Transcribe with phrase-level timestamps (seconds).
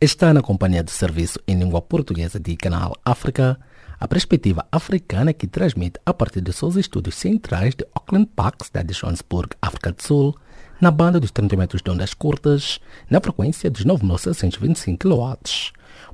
[0.00, 3.58] Está na companhia de serviço em língua portuguesa de Canal África,
[3.98, 8.94] a perspectiva africana que transmite a partir de seus estúdios centrais de Auckland Park, cidade
[8.94, 10.36] de Johannesburg, África do Sul,
[10.80, 12.78] na banda dos 30 metros de ondas curtas,
[13.10, 15.36] na frequência dos 9.625 kW.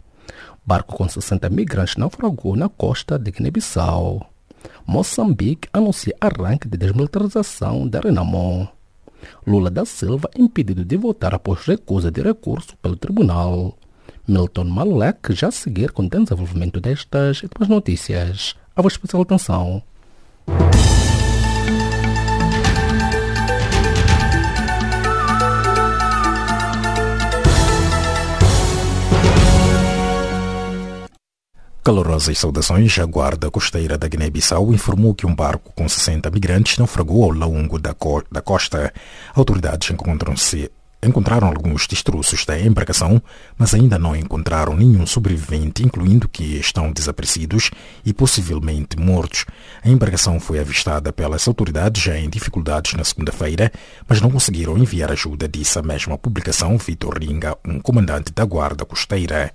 [0.68, 4.30] Barco com 60 migrantes naufragou na costa de Guiné-Bissau.
[4.86, 8.68] Moçambique anuncia arranque de desmilitarização da Renamo.
[9.48, 13.78] Lula da Silva impedido de votar após recusa de recurso pelo tribunal.
[14.28, 18.54] Milton Malek já seguir com o desenvolvimento destas e outras notícias.
[18.76, 19.82] A vossa especial atenção.
[31.88, 33.00] Calorosas saudações.
[33.00, 37.80] A guarda costeira da Guiné-Bissau informou que um barco com 60 migrantes naufragou ao longo
[37.80, 38.94] da, co da costa.
[39.34, 40.70] Autoridades encontram-se
[41.02, 43.22] encontraram alguns destroços da embarcação,
[43.58, 47.72] mas ainda não encontraram nenhum sobrevivente, incluindo que estão desaparecidos
[48.06, 49.46] e possivelmente mortos.
[49.82, 53.72] A embarcação foi avistada pelas autoridades já em dificuldades na segunda-feira,
[54.06, 58.84] mas não conseguiram enviar ajuda, disse a mesma publicação Vitor Ringa, um comandante da guarda
[58.84, 59.54] costeira.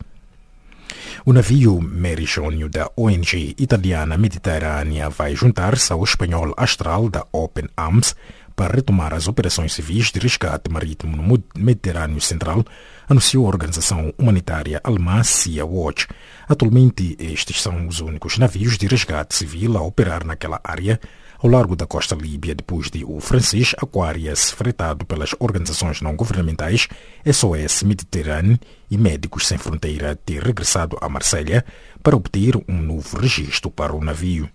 [1.25, 7.69] O navio Mary Jônio da ONG italiana Mediterrânea vai juntar-se ao espanhol Astral da Open
[7.77, 8.17] Arms
[8.55, 12.65] para retomar as operações civis de resgate marítimo no Mediterrâneo Central,
[13.09, 16.07] anunciou a organização humanitária alemã Sea Watch.
[16.49, 21.01] Atualmente, estes são os únicos navios de resgate civil a operar naquela área
[21.43, 26.87] ao largo da costa líbia depois de o francês Aquarius, fretado pelas organizações não governamentais
[27.31, 31.65] SOS Mediterrâneo e Médicos Sem Fronteira, ter regressado a Marselha
[32.01, 34.49] para obter um novo registro para o navio.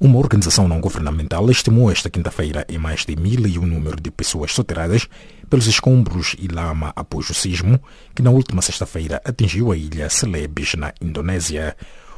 [0.00, 4.10] Uma organização não governamental estimou esta quinta-feira em mais de mil e um número de
[4.10, 5.08] pessoas soterradas
[5.50, 7.80] pelos escombros e lama após o sismo
[8.14, 11.76] que na última sexta-feira atingiu a ilha Celebes, na Indonésia.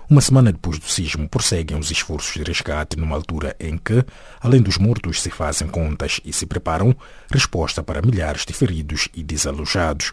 [0.09, 4.05] Uma semana depois do sismo, prosseguem os esforços de resgate numa altura em que,
[4.41, 6.95] além dos mortos, se fazem contas e se preparam
[7.29, 10.13] resposta para milhares de feridos e desalojados.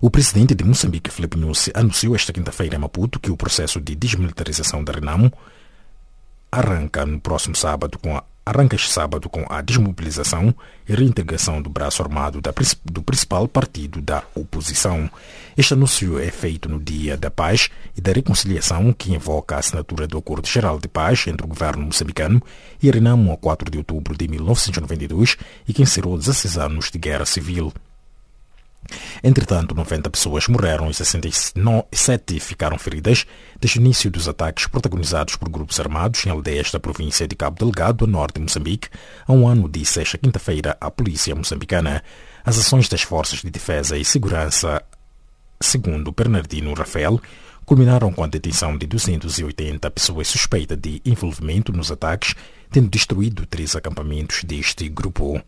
[0.00, 3.94] O presidente de Moçambique, Filipe Nyusi, anunciou esta quinta-feira em Maputo que o processo de
[3.94, 5.30] desmilitarização da Renamo
[6.50, 10.52] arranca no próximo sábado com a arranca este sábado com a desmobilização
[10.88, 12.52] e reintegração do braço armado da,
[12.84, 15.08] do principal partido da oposição.
[15.56, 20.08] Este anúncio é feito no Dia da Paz e da Reconciliação, que invoca a assinatura
[20.08, 22.42] do Acordo Geral de Paz entre o governo moçambicano
[22.82, 25.36] e a Renamo a 4 de outubro de 1992
[25.68, 27.72] e que encerrou 16 anos de guerra civil.
[29.22, 33.26] Entretanto, 90 pessoas morreram e 67 ficaram feridas
[33.60, 37.58] desde o início dos ataques protagonizados por grupos armados em aldeias da província de Cabo
[37.58, 38.88] Delgado, a norte de Moçambique,
[39.26, 42.02] há um ano, disse esta quinta-feira a polícia moçambicana.
[42.44, 44.82] As ações das forças de defesa e segurança,
[45.60, 47.20] segundo Bernardino Rafael,
[47.66, 52.34] culminaram com a detenção de 280 pessoas suspeitas de envolvimento nos ataques,
[52.70, 55.40] tendo destruído três acampamentos deste grupo.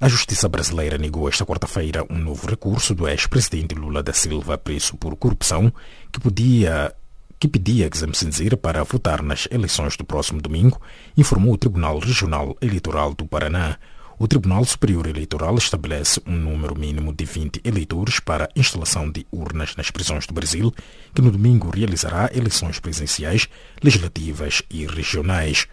[0.00, 4.96] A Justiça brasileira negou esta quarta-feira um novo recurso do ex-presidente Lula da Silva preso
[4.96, 5.72] por corrupção
[6.10, 6.94] que podia
[7.40, 10.78] que pedia exame cinzeiro para votar nas eleições do próximo domingo,
[11.16, 13.78] informou o Tribunal Regional Eleitoral do Paraná.
[14.18, 19.74] O Tribunal Superior Eleitoral estabelece um número mínimo de 20 eleitores para instalação de urnas
[19.74, 20.70] nas prisões do Brasil,
[21.14, 23.48] que no domingo realizará eleições presidenciais,
[23.82, 25.66] legislativas e regionais.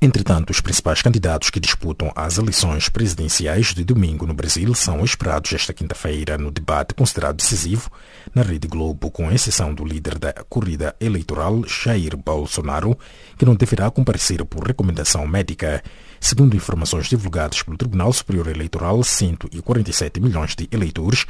[0.00, 5.52] Entretanto, os principais candidatos que disputam as eleições presidenciais de domingo no Brasil são esperados
[5.52, 7.90] esta quinta-feira no debate considerado decisivo
[8.34, 12.98] na Rede Globo, com exceção do líder da corrida eleitoral, Jair Bolsonaro,
[13.38, 15.82] que não deverá comparecer por recomendação médica.
[16.20, 21.26] Segundo informações divulgadas pelo Tribunal Superior Eleitoral, 147 milhões de eleitores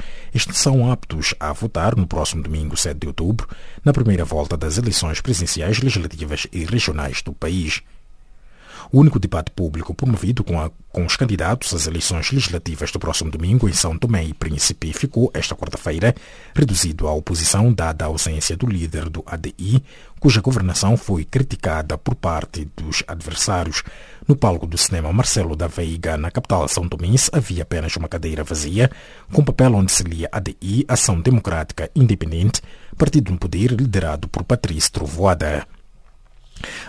[0.53, 3.49] são aptos a votar no próximo domingo, 7 de outubro,
[3.85, 7.82] na primeira volta das eleições presidenciais legislativas e regionais do país.
[8.94, 13.29] O único debate público promovido com, a, com os candidatos às eleições legislativas do próximo
[13.29, 16.14] domingo em São Tomé e Príncipe ficou esta quarta-feira
[16.55, 19.82] reduzido à oposição dada a ausência do líder do ADI,
[20.20, 23.82] cuja governação foi criticada por parte dos adversários.
[24.29, 28.44] No palco do cinema Marcelo da Veiga, na capital São Tomense, havia apenas uma cadeira
[28.44, 28.88] vazia,
[29.32, 32.62] com papel onde se lia ADI, Ação Democrática Independente,
[32.97, 35.67] partido no poder liderado por Patrícia Trovoada.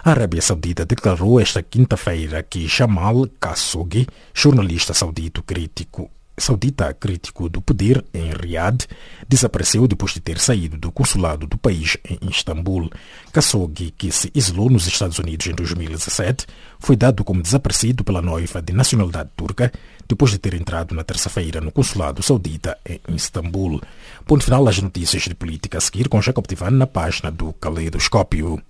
[0.04, 7.62] A Arábia Saudita declarou esta quinta-feira que Jamal Khashoggi, jornalista saudito crítico saudita crítico do
[7.62, 8.86] poder em Riad
[9.28, 12.90] desapareceu depois de ter saído do consulado do país em Istambul.
[13.32, 16.46] Khashoggi, que se isolou nos Estados Unidos em 2017,
[16.80, 19.72] foi dado como desaparecido pela noiva de nacionalidade turca
[20.08, 23.82] depois de ter entrado na terça-feira no consulado saudita em Istambul.
[24.26, 28.62] Ponto final às notícias de política a seguir com Jacob Tivan na página do Caleidoscópio.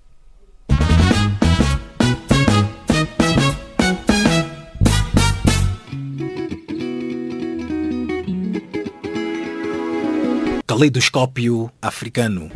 [10.67, 12.51] Caleidoscópio africano.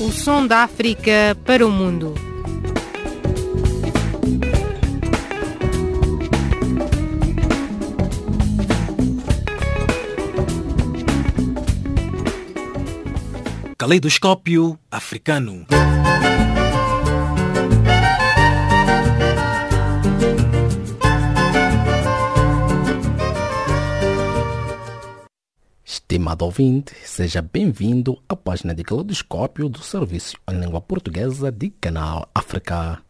[0.00, 2.31] O som da África para o mundo.
[13.82, 15.66] Caleidoscópio africano.
[25.84, 32.30] Estimado ouvinte, seja bem-vindo à página de Caleidoscópio do Serviço em Língua Portuguesa de Canal
[32.32, 33.02] África.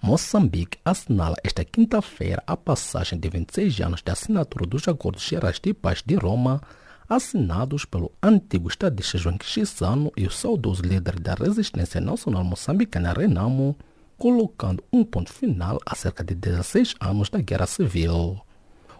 [0.00, 5.74] Moçambique assinala esta quinta-feira a passagem de 26 anos da assinatura dos Acordos Gerais de
[5.74, 6.62] Paz de Roma,
[7.08, 13.76] assinados pelo antigo estadista João Quixissano e o saudoso líder da resistência nacional moçambicana Renamo,
[14.16, 18.40] colocando um ponto final a cerca de 16 anos da Guerra Civil.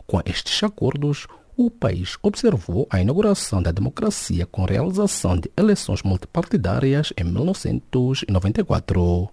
[0.07, 7.13] Com estes acordos, o país observou a inauguração da democracia com realização de eleições multipartidárias
[7.17, 9.31] em 1994.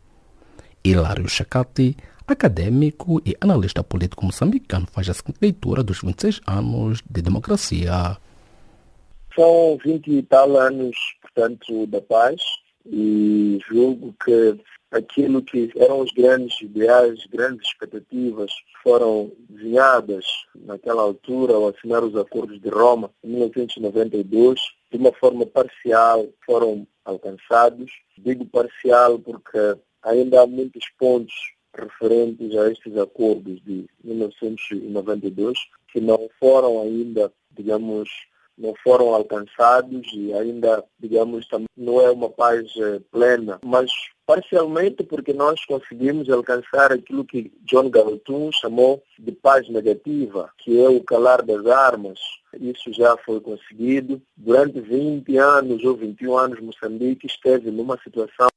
[0.83, 1.97] Hilário Chacati,
[2.27, 8.17] acadêmico e analista político moçambicano, faz a leitura dos 26 anos de democracia.
[9.35, 12.41] São 20 e tal anos, portanto, da paz
[12.85, 14.59] e julgo que
[14.91, 18.51] aquilo que eram os grandes ideais, grandes expectativas
[18.83, 20.25] foram desenhadas
[20.55, 24.59] naquela altura ao assinar os acordos de Roma em 1992,
[24.91, 27.91] de uma forma parcial foram alcançados.
[28.17, 31.33] Digo parcial porque ainda há muitos pontos
[31.73, 35.57] referentes a estes acordos de 1992
[35.87, 38.09] que não foram ainda, digamos,
[38.57, 43.91] não foram alcançados e ainda, digamos, não é uma paz eh, plena, mas
[44.25, 50.89] parcialmente porque nós conseguimos alcançar aquilo que John Galton chamou de paz negativa, que é
[50.89, 52.19] o calar das armas.
[52.59, 54.21] Isso já foi conseguido.
[54.37, 58.47] Durante 20 anos ou 21 anos, Moçambique esteve numa situação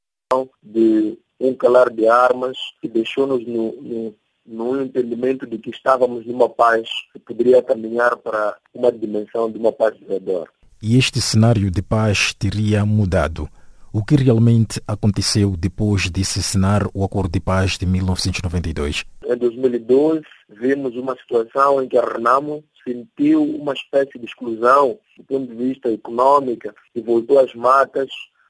[0.61, 4.15] de um calar de armas que deixou-nos no, no
[4.45, 9.71] no entendimento de que estávamos numa paz que poderia caminhar para uma dimensão de uma
[9.71, 10.49] paz duradoura.
[10.81, 13.49] E este cenário de paz teria mudado?
[13.91, 19.05] O que realmente aconteceu depois de se assinar o Acordo de Paz de 1992?
[19.25, 25.23] Em 2012, vimos uma situação em que a Renamo sentiu uma espécie de exclusão do
[25.23, 28.09] ponto de vista econômico e voltou às matas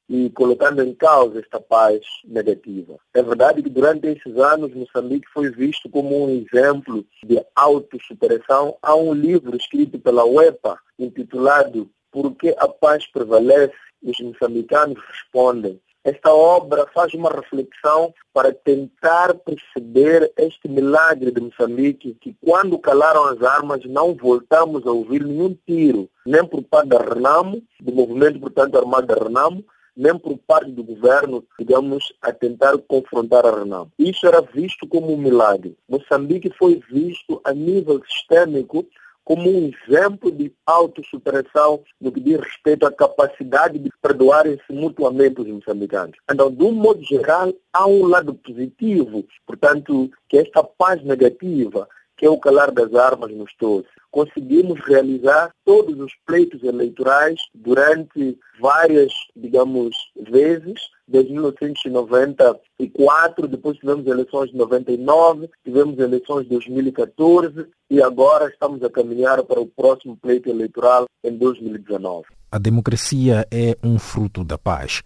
[0.10, 2.98] e colocando em causa esta paz negativa.
[3.14, 8.78] É verdade que durante esses anos Moçambique foi visto como um exemplo de autossuperação.
[8.82, 13.74] Há um livro escrito pela UEPA intitulado Por que a paz prevalece?
[14.04, 15.82] Os moçambicanos respondem.
[16.06, 23.26] Esta obra faz uma reflexão para tentar perceber este milagre de Moçambique, que quando calaram
[23.26, 28.40] as armas não voltamos a ouvir nenhum tiro, nem por parte da Renamo, do movimento,
[28.40, 33.92] portanto, armado da Renamo, nem por parte do governo, digamos, a tentar confrontar a Renamo.
[33.98, 35.78] Isso era visto como um milagre.
[35.88, 38.86] Moçambique foi visto a nível sistêmico
[39.26, 45.48] como um exemplo de autossuperação no que diz respeito à capacidade de perdoarem-se mutuamente os
[45.48, 46.16] moçambicanos.
[46.32, 52.26] Então, de um modo geral, há um lado positivo, portanto, que esta paz negativa que
[52.26, 53.88] é o calar das armas nos trouxe.
[54.12, 59.96] Conseguimos realizar todos os pleitos eleitorais durante várias, digamos,
[60.30, 68.84] vezes, desde 1994, depois tivemos eleições de 99, tivemos eleições de 2014 e agora estamos
[68.84, 72.26] a caminhar para o próximo pleito eleitoral em 2019.
[72.52, 75.04] A democracia é um fruto da paz.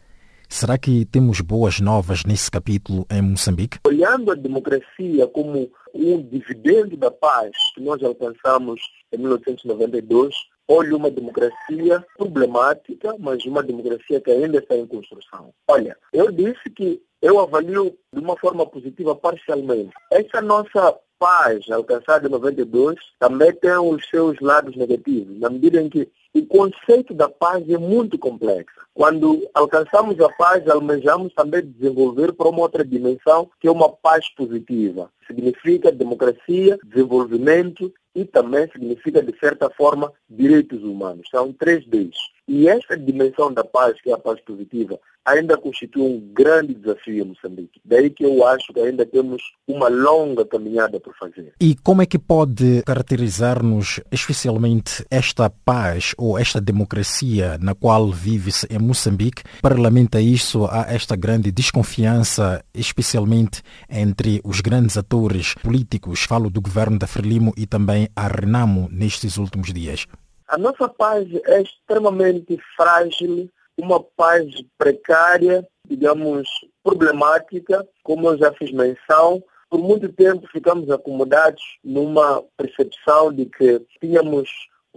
[0.47, 3.77] Será que temos boas novas nesse capítulo em Moçambique?
[3.85, 8.81] Olhando a democracia como um dividendo da paz que nós alcançamos
[9.11, 10.35] em 1992,
[10.67, 15.51] olho uma democracia problemática, mas uma democracia que ainda está em construção.
[15.67, 19.91] Olha, eu disse que eu avalio de uma forma positiva parcialmente.
[20.11, 25.89] Essa nossa paz alcançada em 92 também tem os seus lados negativos, na medida em
[25.89, 28.79] que o conceito da paz é muito complexo.
[28.93, 34.27] Quando alcançamos a paz, almejamos também desenvolver para uma outra dimensão, que é uma paz
[34.35, 35.09] positiva.
[35.25, 41.27] Significa democracia, desenvolvimento e também significa, de certa forma, direitos humanos.
[41.31, 42.17] São três Ds.
[42.47, 47.23] E esta dimensão da paz, que é a paz positiva, ainda constitui um grande desafio
[47.23, 47.79] em Moçambique.
[47.85, 51.53] Daí que eu acho que ainda temos uma longa caminhada por fazer.
[51.61, 58.67] E como é que pode caracterizar-nos especialmente esta paz ou esta democracia na qual vive-se
[58.69, 59.43] em Moçambique?
[59.61, 66.61] Paralelamente a isso, há esta grande desconfiança, especialmente entre os grandes atores políticos, falo do
[66.61, 70.05] governo da Frelimo e também a Renamo nestes últimos dias.
[70.47, 74.45] A nossa paz é extremamente frágil, uma paz
[74.77, 76.49] precária, digamos,
[76.83, 79.41] problemática, como eu já fiz menção.
[79.69, 84.49] Por muito tempo ficamos acomodados numa percepção de que tínhamos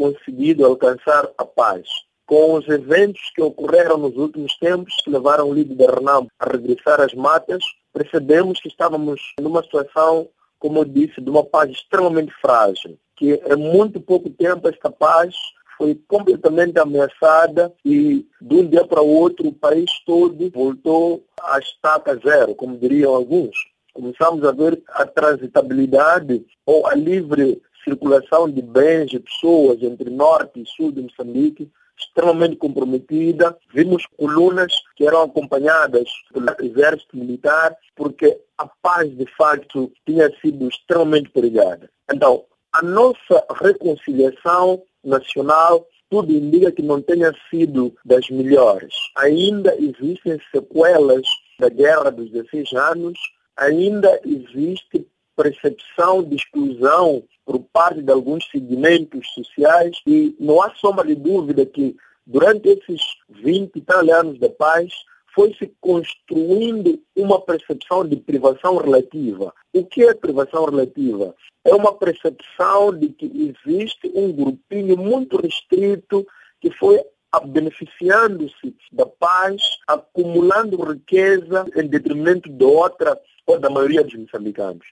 [0.03, 1.87] conseguido alcançar a paz.
[2.27, 7.01] Com os eventos que ocorreram nos últimos tempos, que levaram o líder Renam a regressar
[7.01, 10.29] às matas, percebemos que estávamos numa situação,
[10.59, 15.33] como eu disse, de uma paz extremamente frágil que em muito pouco tempo esta paz
[15.79, 21.59] foi completamente ameaçada e de um dia para o outro o país todo voltou à
[21.61, 23.57] estaca zero, como diriam alguns.
[23.95, 30.61] Começamos a ver a transitabilidade ou a livre circulação de bens e pessoas entre norte
[30.61, 33.57] e sul de Moçambique extremamente comprometida.
[33.73, 40.69] Vimos colunas que eram acompanhadas pelo exército militar porque a paz de facto tinha sido
[40.69, 41.89] extremamente perigada.
[42.13, 48.95] Então, a nossa reconciliação nacional tudo indica que não tenha sido das melhores.
[49.17, 51.27] Ainda existem sequelas
[51.59, 53.19] da guerra dos 16 anos,
[53.57, 61.07] ainda existe percepção de exclusão por parte de alguns segmentos sociais e não há sombra
[61.07, 61.97] de dúvida que
[62.27, 64.93] durante esses 20 e tal anos da paz
[65.35, 69.53] foi se construindo uma percepção de privação relativa.
[69.73, 71.35] O que é privação relativa?
[71.65, 76.27] É uma percepção de que existe um grupinho muito restrito
[76.61, 77.03] que foi
[77.47, 84.87] beneficiando-se da paz, acumulando riqueza em detrimento de outra ou da maioria dos moçambicanos.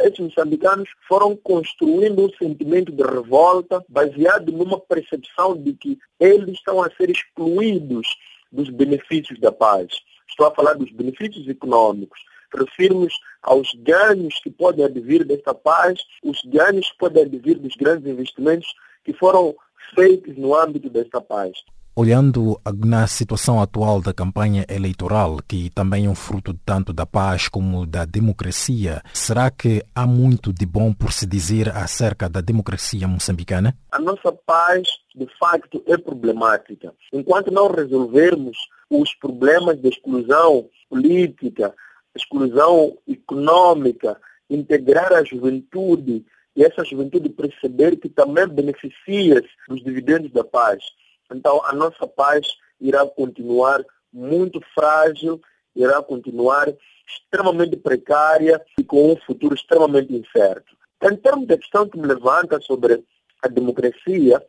[0.00, 6.82] Esses moçambicanos foram construindo um sentimento de revolta baseado numa percepção de que eles estão
[6.82, 8.06] a ser excluídos
[8.52, 9.88] dos benefícios da paz.
[10.28, 12.20] Estou a falar dos benefícios econômicos.
[12.54, 18.06] Refiro-nos aos ganhos que podem advir desta paz, os ganhos que podem advir dos grandes
[18.06, 18.68] investimentos
[19.04, 19.54] que foram
[19.94, 21.52] feitos no âmbito desta paz.
[21.94, 27.48] Olhando na situação atual da campanha eleitoral, que também é um fruto tanto da paz
[27.48, 33.08] como da democracia, será que há muito de bom por se dizer acerca da democracia
[33.08, 33.76] moçambicana?
[33.90, 36.94] A nossa paz, de facto, é problemática.
[37.12, 38.56] Enquanto não resolvermos
[38.88, 41.74] os problemas de exclusão política,
[42.14, 44.16] exclusão econômica,
[44.48, 50.82] integrar a juventude e essa juventude perceber que também beneficia dos dividendos da paz
[51.34, 52.46] então, a nossa paz
[52.80, 55.40] irá continuar muito frágil,
[55.74, 56.68] irá continuar
[57.06, 60.76] extremamente precária e com um futuro extremamente incerto.
[61.02, 63.04] Em termos da questão que me levanta sobre
[63.42, 64.42] a democracia,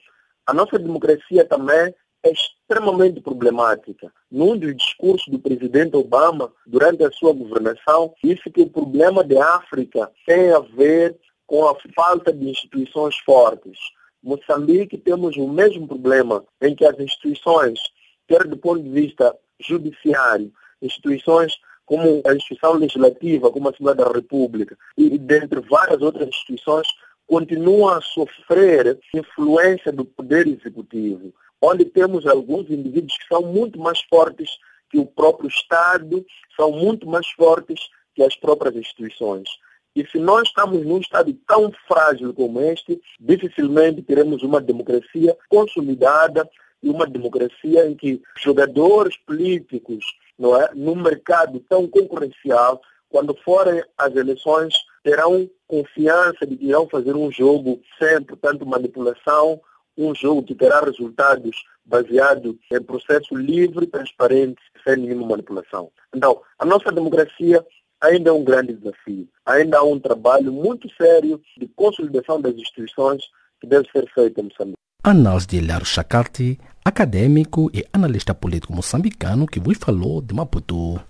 [0.46, 4.12] a nossa democracia também é extremamente problemática.
[4.30, 9.56] Num dos discursos do presidente Obama, durante a sua governação, disse que o problema da
[9.56, 13.78] África tem a ver com a falta de instituições fortes.
[14.24, 17.80] Moçambique temos o mesmo problema em que as instituições,
[18.28, 20.52] quer do ponto de vista judiciário,
[20.82, 26.88] instituições como a instituição legislativa, como a Assembleia da República, e dentre várias outras instituições,
[27.28, 34.02] continuam a sofrer influência do poder executivo, onde temos alguns indivíduos que são muito mais
[34.10, 34.50] fortes
[34.90, 36.26] que o próprio Estado,
[36.56, 39.50] são muito mais fortes que as próprias instituições.
[39.96, 46.50] E se nós estamos num estado tão frágil como este, dificilmente teremos uma democracia consolidada
[46.82, 50.04] e uma democracia em que jogadores políticos,
[50.40, 56.88] não é, num mercado tão concorrencial, quando forem as eleições, terão confiança de que irão
[56.88, 59.60] fazer um jogo sem, portanto, manipulação,
[59.98, 65.92] um jogo que terá resultados baseado em processo livre, transparente, sem nenhuma manipulação.
[66.16, 67.66] Então, a nossa democracia
[68.02, 69.28] ainda é um grande desafio.
[69.46, 73.24] Ainda há um trabalho muito sério de consolidação das instituições
[73.60, 74.78] que deve ser feito em Moçambique.
[75.04, 81.02] Análise de Hilário Chacarti, acadêmico e analista político moçambicano que vos falou de Maputo.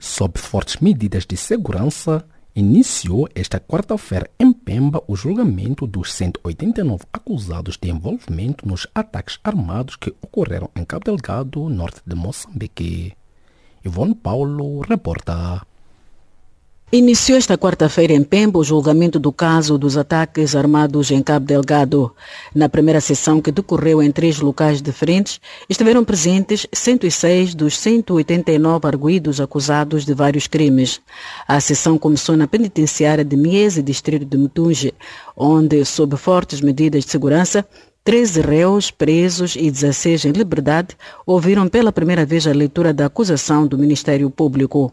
[0.00, 2.24] Sob fortes medidas de segurança,
[2.58, 9.94] iniciou esta quarta-feira em Pemba o julgamento dos 189 acusados de envolvimento nos ataques armados
[9.94, 13.12] que ocorreram em Cabo Delgado, norte de Moçambique.
[13.84, 15.67] Ivone Paulo reporta.
[16.90, 22.10] Iniciou esta quarta-feira em Pemba o julgamento do caso dos ataques armados em Cabo Delgado.
[22.54, 29.38] Na primeira sessão, que decorreu em três locais diferentes, estiveram presentes 106 dos 189 arguídos
[29.38, 30.98] acusados de vários crimes.
[31.46, 34.94] A sessão começou na penitenciária de Miese, distrito de Mutunge,
[35.36, 37.66] onde, sob fortes medidas de segurança,
[38.04, 43.66] 13 réus presos e 16 em liberdade ouviram pela primeira vez a leitura da acusação
[43.66, 44.92] do Ministério Público.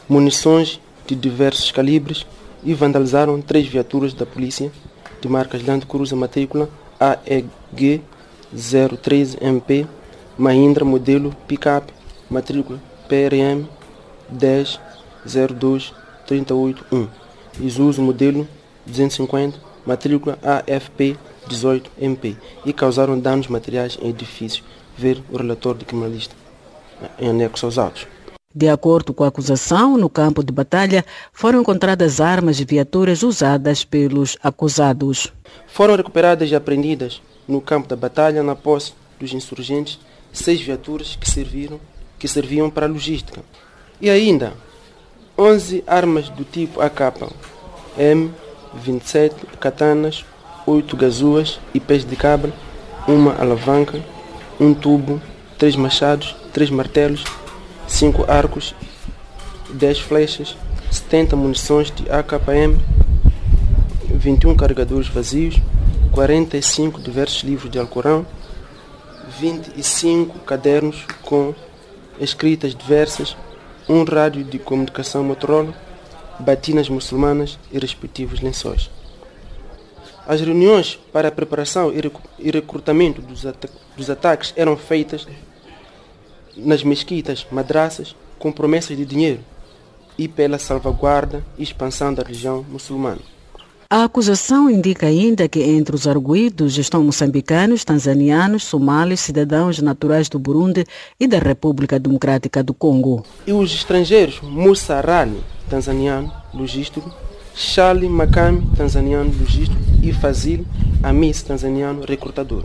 [0.08, 2.26] munições de diversos calibres
[2.64, 4.72] e vandalizaram três viaturas da polícia
[5.20, 6.68] de marcas Land Cruiser matrícula
[6.98, 8.02] AEG
[8.54, 9.86] 013MP
[10.36, 11.92] Mahindra modelo picape
[12.30, 13.66] matrícula PRM
[14.28, 14.80] 10
[15.28, 15.92] 02
[16.26, 17.08] 381
[17.60, 18.48] Isuzu modelo
[18.86, 21.16] 250 matrícula AFP
[21.48, 24.62] 18MP e causaram danos materiais em edifícios
[24.96, 26.34] ver o relatório de criminalista
[27.18, 28.06] em anexo aos autos.
[28.54, 33.84] De acordo com a acusação, no campo de batalha foram encontradas armas e viaturas usadas
[33.84, 35.32] pelos acusados.
[35.66, 39.98] Foram recuperadas e apreendidas no campo da batalha, na posse dos insurgentes,
[40.32, 41.78] seis viaturas que, serviram,
[42.18, 43.42] que serviam para a logística.
[44.00, 44.54] E ainda
[45.38, 47.30] 11 armas do tipo AK,
[47.96, 50.24] M27 katanas,
[50.66, 52.52] 8 gazuas e pés de cabra,
[53.06, 54.02] uma alavanca,
[54.58, 55.22] um tubo,
[55.56, 57.22] três machados, três martelos,
[57.86, 58.74] cinco arcos,
[59.70, 60.56] dez flechas,
[60.90, 62.76] 70 munições de AKM,
[64.10, 65.60] 21 carregadores vazios,
[66.10, 68.26] 45 diversos livros de Alcorão,
[69.38, 71.54] 25 cadernos com
[72.18, 73.36] escritas diversas,
[73.88, 75.74] um rádio de comunicação Motorola,
[76.38, 78.90] batinas muçulmanas e respectivos lençóis.
[80.26, 81.90] As reuniões para a preparação
[82.38, 83.46] e recrutamento dos,
[83.96, 85.26] dos ataques eram feitas
[86.54, 89.40] nas mesquitas, madraças, com promessas de dinheiro
[90.18, 93.37] e pela salvaguarda e expansão da religião muçulmana.
[93.90, 100.38] A acusação indica ainda que entre os arguídos estão moçambicanos, tanzanianos, somalis, cidadãos naturais do
[100.38, 100.84] Burundi
[101.18, 103.24] e da República Democrática do Congo.
[103.46, 107.10] E os estrangeiros, Musa Rani, tanzaniano, logístico,
[107.54, 110.66] Charlie Makami, tanzaniano, logístico, e Fazil
[111.02, 112.64] Amis, tanzaniano, recrutador.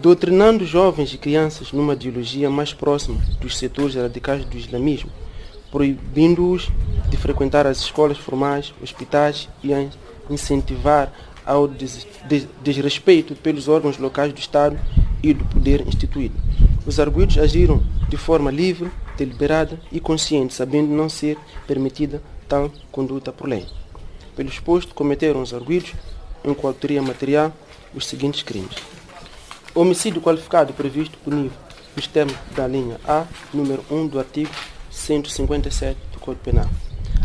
[0.00, 5.10] Doutrinando jovens e crianças numa ideologia mais próxima dos setores radicais do islamismo,
[5.70, 6.68] proibindo-os
[7.08, 9.86] de frequentar as escolas formais, hospitais e a
[10.30, 11.12] incentivar
[11.44, 12.06] ao des
[12.62, 14.78] desrespeito pelos órgãos locais do Estado
[15.22, 16.34] e do poder instituído.
[16.86, 23.32] Os arguidos agiram de forma livre, deliberada e consciente, sabendo não ser permitida tal conduta
[23.32, 23.66] por lei.
[24.36, 25.92] Pelo exposto, cometeram os arguidos,
[26.44, 27.52] em coautoria material,
[27.94, 28.76] os seguintes crimes.
[29.74, 31.56] Homicídio qualificado previsto punível
[31.96, 34.50] nos termos da linha A, número 1 do artigo
[34.98, 36.68] 157 do Código Penal.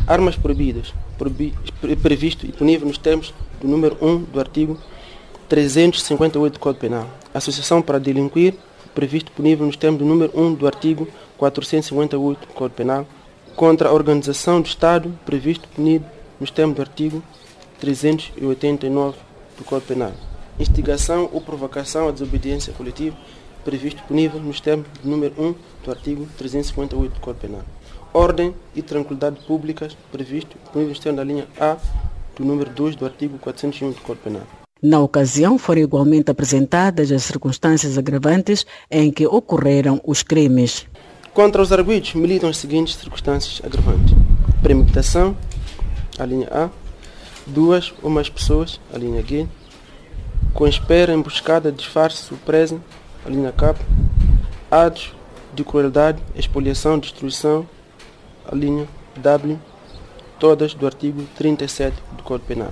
[0.07, 0.93] Armas proibidas,
[2.01, 4.77] previsto e punível nos termos do número 1 do artigo
[5.49, 7.09] 358 do Código Penal.
[7.33, 8.55] Associação para delinquir,
[8.93, 11.07] previsto punível nos termos do número 1 do artigo
[11.37, 13.07] 458 do Código Penal
[13.55, 16.05] contra a organização do Estado previsto punido
[16.39, 17.23] nos termos do artigo
[17.79, 19.17] 389
[19.57, 20.11] do Código Penal.
[20.59, 23.17] Instigação ou provocação à desobediência coletiva
[23.63, 27.61] previsto punível nos termos do número 1 do artigo 358 do Código Penal.
[28.13, 31.77] Ordem e tranquilidade públicas previsto nos termos da linha A
[32.35, 34.43] do número 2 do artigo 401 do Código Penal.
[34.81, 40.85] Na ocasião, foram igualmente apresentadas as circunstâncias agravantes em que ocorreram os crimes.
[41.33, 44.13] Contra os arguidos militam as seguintes circunstâncias agravantes:
[44.61, 45.37] premeditação,
[46.19, 46.69] a linha A,
[47.47, 49.47] duas ou mais pessoas, a linha G,
[50.53, 52.77] com espera, emboscada, disfarce, surpresa,
[53.25, 53.75] a linha K,
[54.69, 55.13] atos
[55.53, 57.67] de crueldade, expoliação, destruição,
[58.49, 58.87] a linha
[59.17, 59.59] W,
[60.39, 62.71] todas do artigo 37 do Código Penal.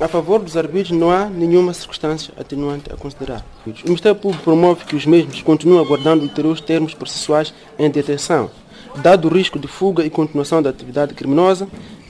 [0.00, 3.44] A favor dos arbítrios não há nenhuma circunstância atenuante a considerar.
[3.64, 8.50] O Ministério Público promove que os mesmos continuem aguardando ulteriores termos processuais em detenção,
[8.96, 11.68] dado o risco de fuga e continuação da atividade criminosa,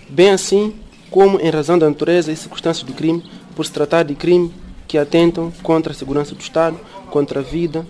[0.08, 0.74] bem assim
[1.10, 3.22] como em razão da natureza e circunstâncias do crime,
[3.54, 4.52] por se tratar de crime
[4.88, 7.86] que atentam contra a segurança do Estado, contra a vida,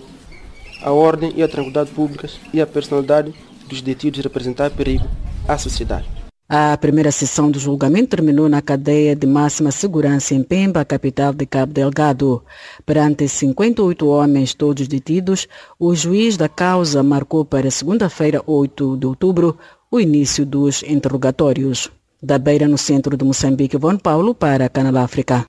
[0.85, 3.35] a ordem e a tranquilidade públicas e a personalidade
[3.67, 5.09] dos detidos representar perigo
[5.49, 6.07] à sociedade.
[6.47, 11.47] A primeira sessão do julgamento terminou na cadeia de máxima segurança em Pemba, capital de
[11.47, 12.45] Cabo Delgado.
[12.85, 15.49] Perante 58 homens, todos detidos,
[15.81, 19.57] o juiz da causa marcou para segunda-feira, 8 de outubro,
[19.91, 21.91] o início dos interrogatórios.
[22.23, 25.47] Da Beira, no centro de Moçambique, Von Paulo para Canal África.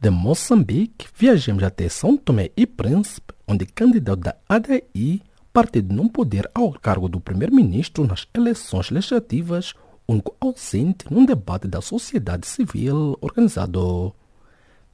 [0.00, 5.22] De Moçambique, viajamos até São Tomé e Príncipe, onde candidato da ADI
[5.56, 9.72] partido não poder ao cargo do primeiro-ministro nas eleições legislativas,
[10.06, 14.14] único ausente num debate da sociedade civil organizado.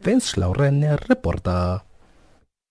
[0.00, 1.82] Venceslau Renner reporta.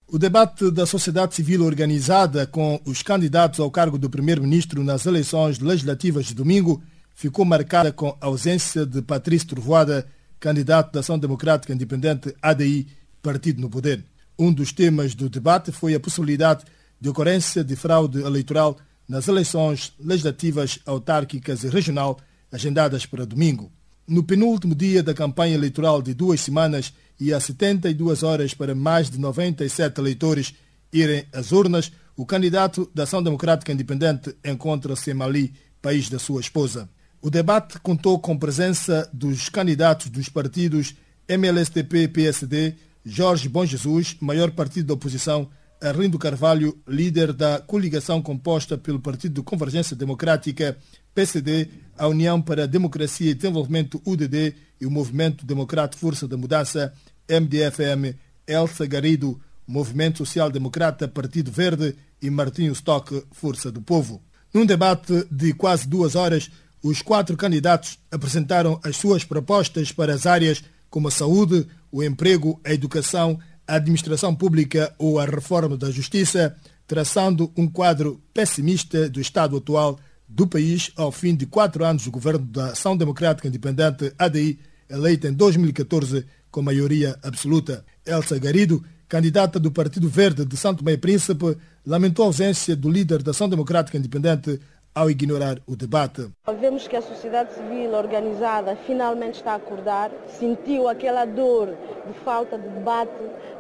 [0.08, 5.60] O debate da sociedade civil organizada com os candidatos ao cargo do primeiro-ministro nas eleições
[5.60, 6.82] legislativas de domingo
[7.14, 10.08] ficou marcada com a ausência de Patrício Trovoada,
[10.40, 12.88] candidato da Ação Democrática Independente ADI,
[13.22, 14.11] partido no poder.
[14.42, 16.66] Um dos temas do debate foi a possibilidade
[17.00, 18.76] de ocorrência de fraude eleitoral
[19.08, 22.18] nas eleições legislativas, autárquicas e regional
[22.52, 23.72] agendadas para domingo.
[24.08, 29.12] No penúltimo dia da campanha eleitoral de duas semanas e a 72 horas para mais
[29.12, 30.56] de 97 eleitores
[30.92, 36.42] irem às urnas, o candidato da Ação Democrática Independente encontra-se em Mali, país da sua
[36.42, 36.90] esposa.
[37.22, 40.96] O debate contou com presença dos candidatos dos partidos
[41.28, 42.74] MLSTP-PSD,
[43.04, 45.50] Jorge Bom Jesus, maior partido da oposição,
[45.82, 50.78] Arlindo Carvalho, líder da coligação composta pelo Partido de Convergência Democrática,
[51.14, 56.38] PCD, a União para a Democracia e Desenvolvimento, UDD, e o Movimento Democrata Força da
[56.38, 56.94] Mudança,
[57.28, 58.16] MDFM,
[58.48, 64.22] Elsa Garido, Movimento Social Democrata, Partido Verde e Martinho Stock, Força do Povo.
[64.54, 66.52] Num debate de quase duas horas,
[66.84, 72.60] os quatro candidatos apresentaram as suas propostas para as áreas como a saúde, o emprego,
[72.64, 76.56] a educação, a administração pública ou a reforma da justiça,
[76.88, 82.12] traçando um quadro pessimista do estado atual do país ao fim de quatro anos do
[82.12, 87.86] governo da Ação Democrática Independente, ADI, eleita em 2014 com maioria absoluta.
[88.06, 93.22] Elsa Garido, candidata do Partido Verde de Santo Meio Príncipe, lamentou a ausência do líder
[93.24, 94.60] da Ação Democrática Independente
[94.94, 96.30] ao ignorar o debate.
[96.60, 101.76] Vemos que a sociedade civil organizada finalmente está a acordar, sentiu aquela dor
[102.06, 103.12] de falta de debate,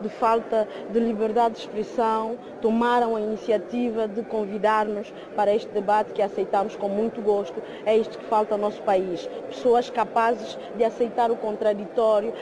[0.01, 6.21] de falta de liberdade de expressão, tomaram a iniciativa de convidar-nos para este debate que
[6.21, 7.61] aceitamos com muito gosto.
[7.85, 9.27] É isto que falta ao nosso país.
[9.47, 12.33] Pessoas capazes de aceitar o contraditório,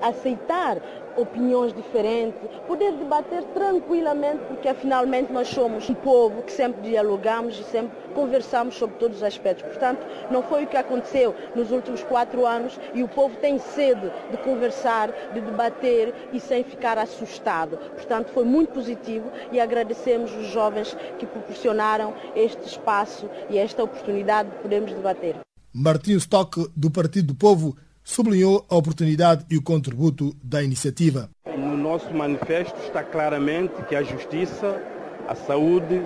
[0.00, 0.80] aceitar
[1.16, 7.64] opiniões diferentes, poder debater tranquilamente, porque finalmente nós somos um povo que sempre dialogamos e
[7.64, 9.66] sempre conversamos sobre todos os aspectos.
[9.66, 14.10] Portanto, não foi o que aconteceu nos últimos quatro anos e o povo tem sede
[14.30, 17.76] de conversar, de debater e sem ficar assustado.
[17.76, 24.50] Portanto, foi muito positivo e agradecemos os jovens que proporcionaram este espaço e esta oportunidade
[24.50, 25.36] de podermos debater.
[25.72, 31.30] Martinho Stock, do Partido do Povo, sublinhou a oportunidade e o contributo da iniciativa.
[31.56, 34.80] No nosso manifesto está claramente que a justiça,
[35.26, 36.02] a saúde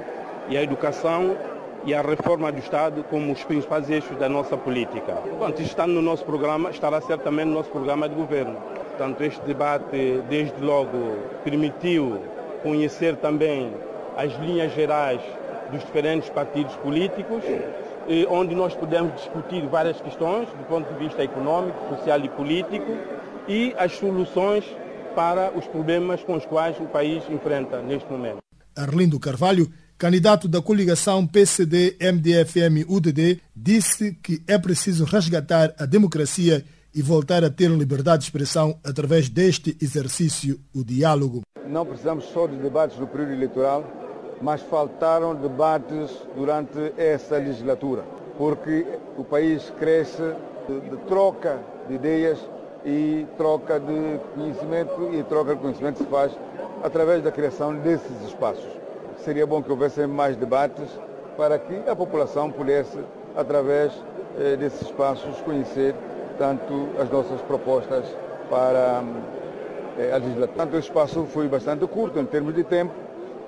[0.49, 1.37] e a educação
[1.85, 5.15] e a reforma do Estado como os principais eixos da nossa política.
[5.15, 8.57] Portanto, está no nosso programa, estará certamente no nosso programa de governo.
[8.91, 12.21] Portanto, este debate, desde logo, permitiu
[12.63, 13.73] conhecer também
[14.17, 15.21] as linhas gerais
[15.71, 17.43] dos diferentes partidos políticos
[18.29, 22.97] onde nós podemos discutir várias questões do ponto de vista econômico, social e político
[23.47, 24.65] e as soluções
[25.15, 28.39] para os problemas com os quais o país enfrenta neste momento.
[28.77, 37.45] Arlindo Carvalho, candidato da coligação PCD-MDFM-UDD, disse que é preciso resgatar a democracia e voltar
[37.45, 41.43] a ter liberdade de expressão através deste exercício, o diálogo.
[41.67, 44.08] Não precisamos só de debates no período eleitoral,
[44.41, 48.05] mas faltaram debates durante essa legislatura,
[48.37, 50.35] porque o país cresce
[50.69, 52.39] de, de troca de ideias
[52.85, 56.33] e troca de conhecimento e troca de conhecimento se faz
[56.83, 58.69] através da criação desses espaços.
[59.19, 60.89] Seria bom que houvesse mais debates
[61.37, 62.99] para que a população pudesse,
[63.37, 63.93] através
[64.39, 65.95] eh, desses espaços, conhecer
[66.39, 68.05] tanto as nossas propostas
[68.49, 69.03] para
[69.99, 70.57] eh, a legislatura.
[70.57, 72.93] Tanto o espaço foi bastante curto em termos de tempo,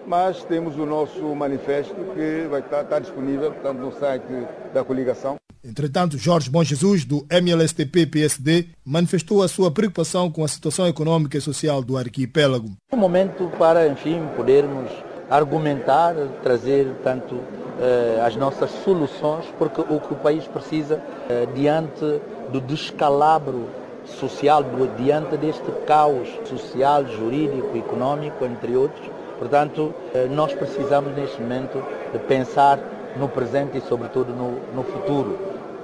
[0.06, 4.24] mas temos o nosso manifesto que vai estar, estar disponível tanto no site
[4.72, 5.36] da coligação.
[5.62, 11.40] Entretanto, Jorge Bom Jesus, do MLSTP-PSD, manifestou a sua preocupação com a situação econômica e
[11.40, 12.70] social do arquipélago.
[12.90, 14.90] É um momento para, enfim, podermos
[15.28, 17.38] argumentar, trazer tanto
[17.78, 23.68] eh, as nossas soluções, porque o que o país precisa eh, diante do descalabro
[24.04, 24.64] social,
[24.96, 29.08] diante deste caos social, jurídico, econômico, entre outros.
[29.40, 32.78] Portanto, eh, nós precisamos neste momento de pensar
[33.16, 35.38] no presente e sobretudo no, no futuro.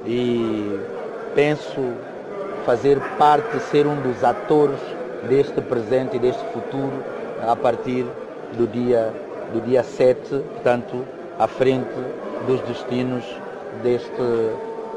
[0.05, 0.79] E
[1.35, 1.81] penso
[2.67, 4.79] fazer parte, ser um dos atores
[5.27, 7.03] deste presente e deste futuro
[7.49, 8.05] a partir
[8.59, 9.11] do dia,
[9.55, 11.03] do dia 7, portanto,
[11.39, 11.89] à frente
[12.47, 13.25] dos destinos
[13.83, 14.51] deste,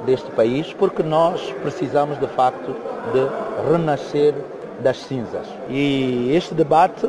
[0.05, 2.75] deste país, porque nós precisamos de facto
[3.13, 4.35] de renascer
[4.81, 5.47] das cinzas.
[5.69, 7.07] E este debate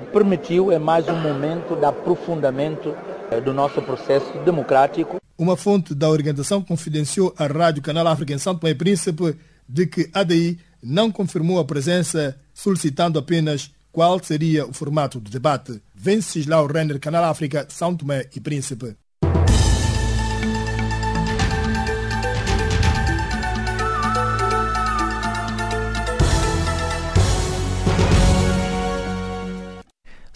[0.00, 2.94] permitiu, é mais um momento de aprofundamento
[3.30, 5.16] eh, do nosso processo democrático.
[5.38, 9.36] Uma fonte da organização confidenciou à Rádio Canal África em São Tomé e Príncipe
[9.68, 15.30] de que a ADI não confirmou a presença, solicitando apenas qual seria o formato do
[15.30, 15.80] debate.
[15.94, 18.96] Venceslau Renner, Canal África, São Tomé e Príncipe.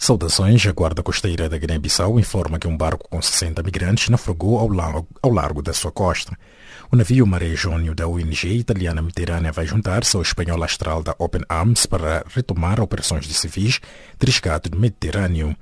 [0.07, 4.69] Saudações, a Guarda Costeira da Guiné-Bissau informa que um barco com 60 migrantes naufragou ao
[4.69, 6.31] largo, ao largo da sua costa.
[6.89, 11.41] O navio Maré Jônio da ONG italiana Mediterrânea vai juntar-se ao espanhol Astral da Open
[11.49, 13.81] Arms para retomar operações de civis
[14.17, 15.53] de resgate do Mediterrâneo.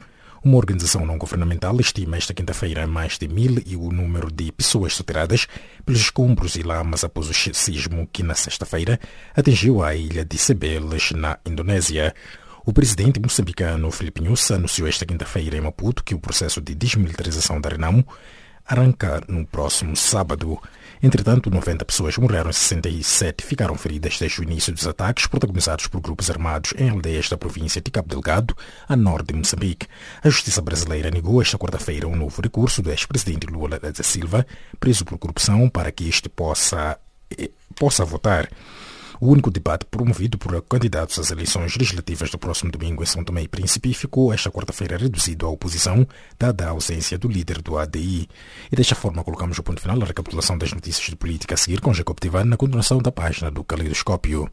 [0.44, 4.94] Uma organização não governamental estima esta quinta-feira mais de mil e o número de pessoas
[4.94, 5.48] soterradas
[5.84, 9.00] pelos escombros e lamas após o sismo que, na sexta-feira,
[9.36, 12.14] atingiu a ilha de Cebeles, na Indonésia.
[12.68, 17.62] O presidente moçambicano Filipe Nussa anunciou esta quinta-feira em Maputo que o processo de desmilitarização
[17.62, 18.04] da Renamo
[18.66, 20.60] arranca no próximo sábado.
[21.02, 26.02] Entretanto, 90 pessoas morreram e 67 ficaram feridas desde o início dos ataques protagonizados por
[26.02, 28.58] grupos armados em aldeias da província de Cabo Delgado,
[28.90, 29.88] a norte de Moçambique.
[30.24, 34.44] A justiça brasileira negou esta quarta-feira um novo recurso do ex-presidente Lula da Silva,
[34.80, 36.98] preso por corrupção, para que este possa,
[37.38, 38.50] eh, possa votar.
[39.20, 43.44] O único debate promovido por candidatos às eleições legislativas do próximo domingo em São Tomé
[43.44, 48.28] e Príncipe ficou esta quarta-feira reduzido à oposição, dada a ausência do líder do ADI.
[48.72, 51.82] E desta forma colocamos o ponto final à recapitulação das notícias de política a seguir
[51.82, 54.50] com Jacob Tivan na continuação da página do Caleidoscópio.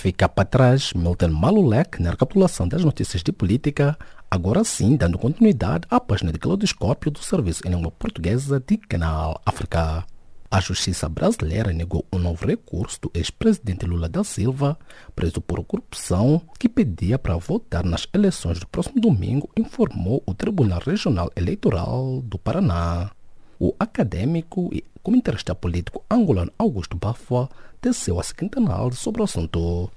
[0.00, 3.98] A ficar para trás, Milton Malulek, na recapitulação das notícias de política,
[4.30, 9.38] agora sim dando continuidade à página de Claudoscópio do Serviço em Língua Portuguesa de Canal
[9.44, 10.06] África.
[10.50, 14.78] A Justiça Brasileira negou um novo recurso do ex-presidente Lula da Silva,
[15.14, 20.80] preso por corrupção, que pedia para votar nas eleições do próximo domingo, informou o Tribunal
[20.80, 23.10] Regional Eleitoral do Paraná.
[23.58, 29.90] O acadêmico e comentarista político angolano Augusto Bafua teceu a seguinte análise sobre o assunto.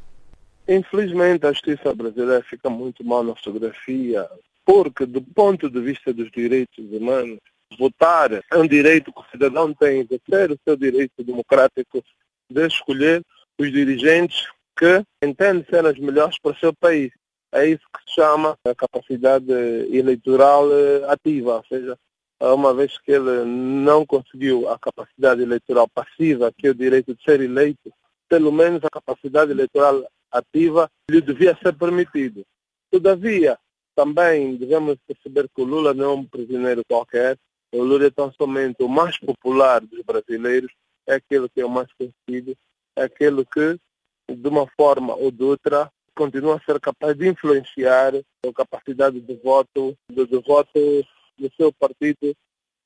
[0.68, 4.30] Infelizmente, a justiça brasileira fica muito mal na fotografia,
[4.66, 7.40] porque, do ponto de vista dos direitos humanos,
[7.78, 12.04] votar é um direito que o cidadão tem, exercer o seu direito democrático
[12.50, 13.22] de escolher
[13.60, 17.12] os dirigentes que entendem ser os melhores para o seu país.
[17.52, 21.98] É isso que se chama a capacidade eleitoral eh, ativa, ou seja,
[22.52, 27.24] uma vez que ele não conseguiu a capacidade eleitoral passiva, que é o direito de
[27.24, 27.94] ser eleito,
[28.28, 32.44] pelo menos a capacidade eleitoral ativa lhe devia ser permitido.
[32.92, 33.58] Todavia,
[33.96, 37.38] também devemos perceber que o Lula não é um prisioneiro qualquer,
[37.72, 40.72] o Lula é tão somente o mais popular dos brasileiros,
[41.08, 42.58] é aquele que é o mais conhecido,
[42.96, 43.80] é aquele que,
[44.30, 49.36] de uma forma ou de outra, continua a ser capaz de influenciar a capacidade de
[49.36, 51.06] voto, de, de voto
[51.38, 52.36] do seu partido,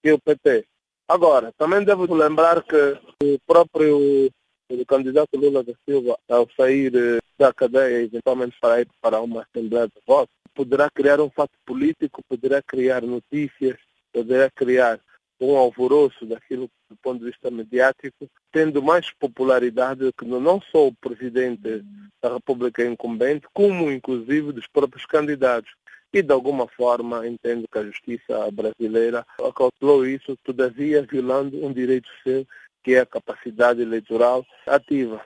[0.01, 0.65] que é o PT.
[1.07, 4.29] Agora, também devo lembrar que o próprio
[4.69, 9.43] o candidato Lula da Silva, ao sair eh, da cadeia, eventualmente para ir para uma
[9.43, 13.77] Assembleia de Votos, poderá criar um fato político, poderá criar notícias,
[14.11, 14.99] poderá criar
[15.39, 20.95] um alvoroço daquilo do ponto de vista mediático, tendo mais popularidade que não só o
[20.95, 21.83] presidente
[22.21, 25.71] da República incumbente, como inclusive dos próprios candidatos.
[26.13, 32.09] E de alguma forma entendo que a justiça brasileira acautelou isso, todavia violando um direito
[32.23, 32.45] seu,
[32.83, 35.23] que é a capacidade eleitoral ativa.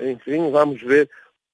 [0.00, 1.08] Enfim, vamos ver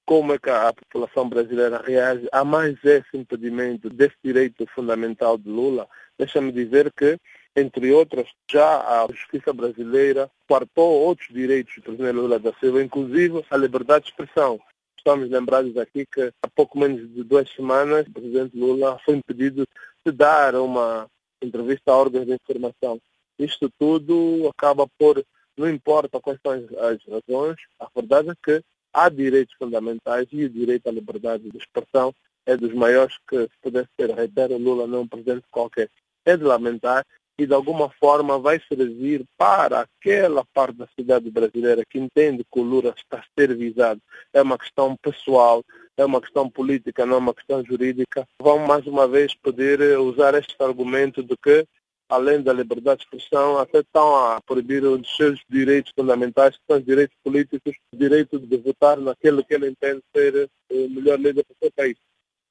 [0.07, 5.49] como é que a população brasileira reage a mais esse impedimento desse direito fundamental de
[5.49, 5.89] Lula.
[6.17, 7.19] Deixa-me dizer que
[7.59, 13.45] entre outras, já a justiça brasileira quartou outros direitos do presidente Lula da Silva, inclusive
[13.51, 14.61] a liberdade de expressão.
[14.99, 19.67] Estamos lembrados aqui que há pouco menos de duas semanas o presidente Lula foi impedido
[20.05, 21.09] de dar uma
[21.41, 23.01] entrevista a órgãos de informação.
[23.39, 25.25] Isto tudo acaba por,
[25.57, 30.51] não importa quais são as razões, a verdade é que há direitos fundamentais e o
[30.51, 32.13] direito à liberdade de expressão
[32.45, 34.11] é dos maiores que se pudesse ter.
[34.11, 35.89] Reitero, Lula não é um presidente qualquer.
[36.25, 37.07] É de lamentar
[37.39, 42.59] e de alguma forma vai servir para aquela parte da cidade brasileira que entende que
[42.59, 44.01] o Lula está a ser visado.
[44.33, 45.63] É uma questão pessoal,
[45.97, 48.27] é uma questão política, não é uma questão jurídica.
[48.43, 51.65] Vão mais uma vez poder usar este argumento de que,
[52.09, 56.79] além da liberdade de expressão, até estão a proibir os seus direitos fundamentais, que são
[56.79, 61.45] os direitos políticos, o direito de votar naquele que ele entende ser o melhor líder
[61.49, 61.97] do seu país.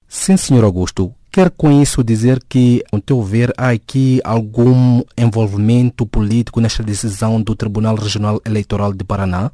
[0.08, 1.13] Sim, senhor Augusto.
[1.38, 7.39] Quer com isso dizer que, ao teu ver, há aqui algum envolvimento político nesta decisão
[7.39, 9.52] do Tribunal Regional Eleitoral de Paraná?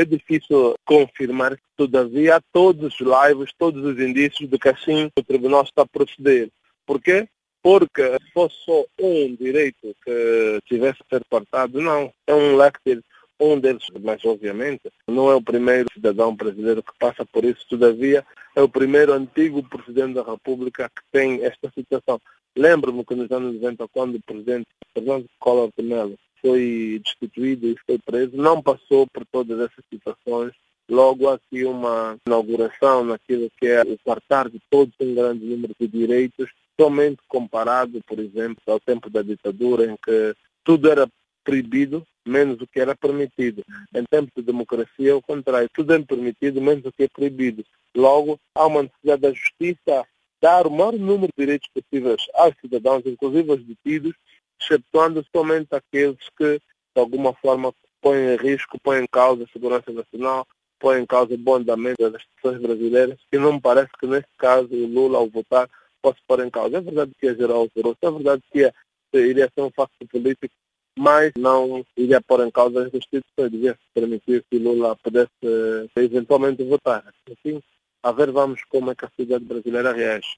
[0.00, 5.24] É difícil confirmar, todavia, há todos os lives, todos os indícios de que assim o
[5.24, 6.50] Tribunal está a proceder.
[6.86, 7.26] Por quê?
[7.64, 12.12] Porque se fosse só um direito que tivesse ser cortado, não.
[12.28, 13.00] É um leque
[13.40, 18.24] um deles, mas obviamente, não é o primeiro cidadão brasileiro que passa por isso, todavia,
[18.58, 22.20] é o primeiro antigo presidente da República que tem esta situação.
[22.56, 27.76] Lembro-me que nos anos 90, quando o presidente Fernando Collor de Mello foi destituído e
[27.86, 30.52] foi preso, não passou por todas essas situações.
[30.90, 35.86] Logo aqui uma inauguração naquilo que é o quartar de todos um grande número de
[35.86, 41.08] direitos, somente comparado, por exemplo, ao tempo da ditadura, em que tudo era
[41.44, 43.64] proibido, menos o que era permitido.
[43.94, 47.64] Em tempos de democracia, é o contrário, tudo é permitido, menos o que é proibido.
[47.96, 50.06] Logo, há uma necessidade da justiça
[50.40, 54.14] dar o maior número de direitos possíveis aos cidadãos, inclusive aos detidos,
[54.60, 59.92] exceptuando somente aqueles que, de alguma forma, põem em risco, põem em causa a segurança
[59.92, 60.46] nacional,
[60.78, 64.28] põem em causa o bom andamento das instituições brasileiras, e não me parece que, nesse
[64.36, 65.68] caso, o Lula, ao votar,
[66.00, 66.78] possa pôr em causa.
[66.78, 68.72] É verdade que é geral o é verdade que é,
[69.14, 70.54] iria ser um fato político
[70.98, 76.64] mas não iria pôr em causa as instituições, devia permitir que Lula pudesse eh, eventualmente
[76.64, 77.04] votar.
[77.30, 77.60] Assim,
[78.02, 80.36] a ver vamos como é que a sociedade brasileira reage.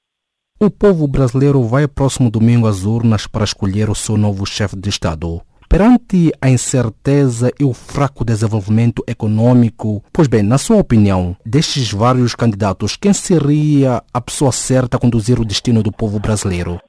[0.60, 4.90] O povo brasileiro vai próximo domingo às urnas para escolher o seu novo chefe de
[4.90, 5.40] Estado.
[5.66, 12.34] Perante a incerteza e o fraco desenvolvimento econômico, pois bem, na sua opinião, destes vários
[12.34, 16.80] candidatos, quem seria a pessoa certa a conduzir o destino do povo brasileiro?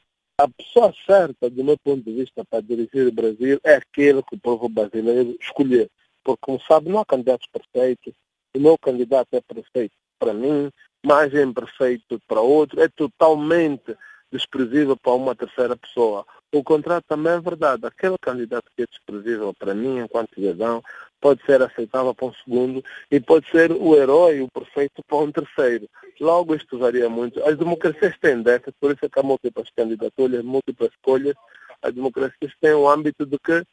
[0.41, 4.33] A pessoa certa, do meu ponto de vista, para dirigir o Brasil é aquele que
[4.33, 5.87] o povo brasileiro escolher.
[6.23, 8.11] Porque, como sabe, não há candidatos perfeitos.
[8.55, 10.71] O meu candidato é perfeito para mim,
[11.05, 12.81] mas é imperfeito para outro.
[12.81, 13.95] É totalmente
[14.31, 16.25] desprezível para uma terceira pessoa.
[16.51, 17.85] O contrário também é verdade.
[17.85, 20.81] Aquele candidato que é desprezível para mim, enquanto cidadão,
[21.21, 25.31] pode ser aceitável para um segundo e pode ser o herói, o perfeito para um
[25.31, 25.87] terceiro.
[26.19, 27.41] Logo, isto varia muito.
[27.43, 31.35] As democracias têm dessas, por isso é que há múltiplas candidaturas, múltiplas escolhas.
[31.81, 33.63] As democracias têm o âmbito de que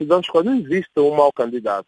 [0.00, 1.86] se não escolhe, não existe um mau candidato.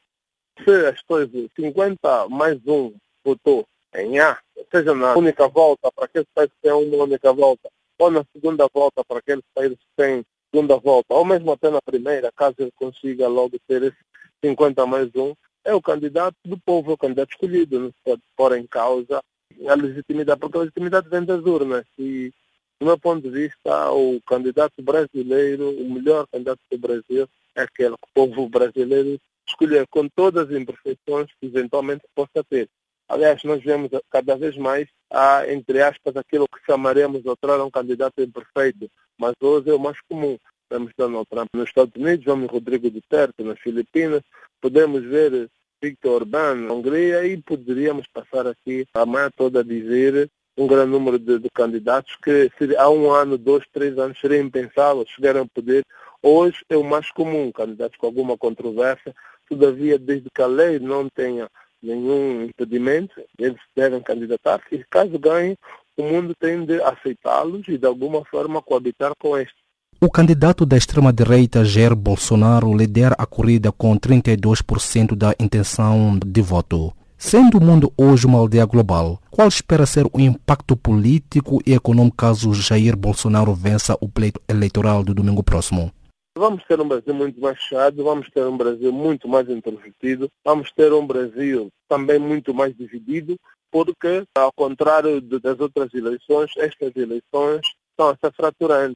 [0.62, 2.92] Se as coisas, 50 mais um
[3.24, 4.38] votou em A,
[4.70, 8.68] seja na única volta, para aqueles países que têm uma única volta, ou na segunda
[8.72, 12.72] volta, para aqueles países que têm segunda volta, ou mesmo até na primeira, caso ele
[12.76, 13.96] consiga logo ter esse
[14.44, 18.22] 50 mais um, é o candidato do povo, é o candidato escolhido, não se pode
[18.36, 19.20] pôr em causa
[19.68, 21.84] a legitimidade, porque a legitimidade vem das urnas.
[21.98, 22.32] E,
[22.78, 27.96] do meu ponto de vista, o candidato brasileiro, o melhor candidato do Brasil, é aquele
[27.96, 29.18] que o povo brasileiro
[29.48, 32.68] escolher com todas as imperfeições que eventualmente possa ter.
[33.08, 38.20] Aliás, nós vemos cada vez mais, a, entre aspas, aquilo que chamaremos outrora um candidato
[38.20, 40.36] imperfeito, mas hoje é o mais comum.
[40.70, 44.22] Vemos Donald Trump nos Estados Unidos, vemos Rodrigo Duterte nas Filipinas,
[44.60, 45.48] podemos ver
[45.80, 50.90] Victor Orbán na Hungria e poderíamos passar aqui a manhã toda a dizer um grande
[50.90, 55.46] número de, de candidatos que há um ano, dois, três anos seria impensável chegar ao
[55.46, 55.84] poder
[56.28, 59.14] Hoje é o mais comum, candidatos com alguma controvérsia,
[59.48, 61.48] todavia, desde que a lei não tenha
[61.80, 65.56] nenhum impedimento, eles devem candidatar e caso ganhem,
[65.96, 69.65] o mundo tem de aceitá-los e de alguma forma coabitar com estes.
[69.98, 76.92] O candidato da extrema-direita, Jair Bolsonaro, lidera a corrida com 32% da intenção de voto.
[77.16, 82.14] Sendo o mundo hoje uma aldeia global, qual espera ser o impacto político e econômico
[82.14, 85.90] caso Jair Bolsonaro vença o pleito eleitoral do domingo próximo?
[86.36, 90.70] Vamos ter um Brasil muito mais fechado, vamos ter um Brasil muito mais introvertido, vamos
[90.72, 93.34] ter um Brasil também muito mais dividido,
[93.70, 98.94] porque, ao contrário das outras eleições, estas eleições estão a se fraturando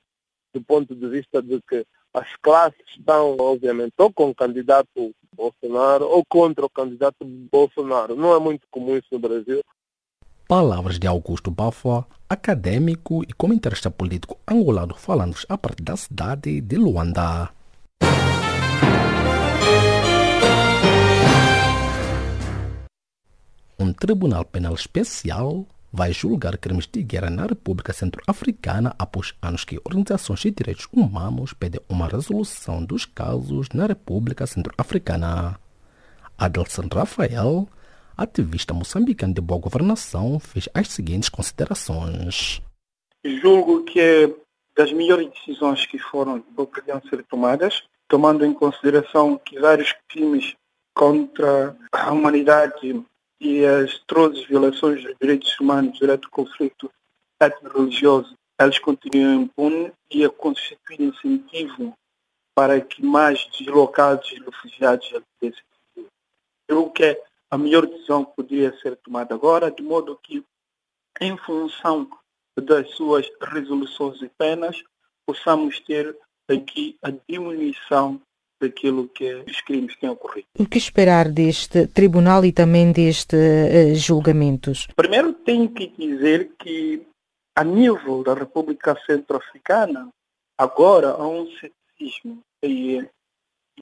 [0.52, 6.06] do ponto de vista de que as classes estão, obviamente, ou com o candidato Bolsonaro
[6.06, 8.16] ou contra o candidato Bolsonaro.
[8.16, 9.62] Não é muito comum isso no Brasil.
[10.48, 16.76] Palavras de Augusto Bafua, acadêmico e comentarista político angolano, falando a partir da cidade de
[16.76, 17.50] Luanda.
[23.78, 29.80] Um tribunal penal especial vai julgar crimes de guerra na República Centro-Africana após anos que
[29.84, 35.58] organizações de direitos humanos pedem uma resolução dos casos na República Centro-Africana.
[36.38, 37.68] Adelson Rafael,
[38.16, 42.62] ativista moçambicano de boa governação, fez as seguintes considerações.
[43.24, 44.34] Julgo que é
[44.76, 50.54] das melhores decisões que foram ou podiam ser tomadas, tomando em consideração que vários crimes
[50.94, 53.04] contra a humanidade
[53.40, 56.90] e as atrozes violações dos direitos humanos durante o conflito
[57.40, 61.94] étnico-religioso, elas continuam impunes e a constituir incentivo
[62.54, 65.64] para que mais deslocados e refugiados acessem
[66.68, 67.18] Eu que
[67.50, 70.44] a melhor decisão que poderia ser tomada agora, de modo que,
[71.20, 72.08] em função
[72.60, 74.82] das suas resoluções e penas,
[75.26, 76.14] possamos ter
[76.48, 78.20] aqui a diminuição
[78.60, 80.46] daquilo que é os crimes têm ocorrido.
[80.58, 84.86] O que esperar deste tribunal e também destes uh, julgamentos?
[84.94, 87.06] Primeiro tenho que dizer que
[87.54, 90.08] a nível da República Centro-Africana,
[90.56, 92.42] agora há um ceticismo.
[92.62, 93.06] E,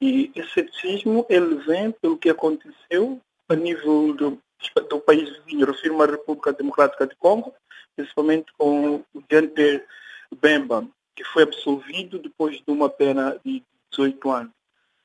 [0.01, 4.39] e esse ceticismo ele vem pelo que aconteceu a nível do,
[4.89, 7.55] do país vizinho, refiro-me à República Democrática de Congo,
[7.97, 9.85] principalmente com o Jean-Pierre
[10.41, 14.53] Bemba, que foi absolvido depois de uma pena de 18 anos.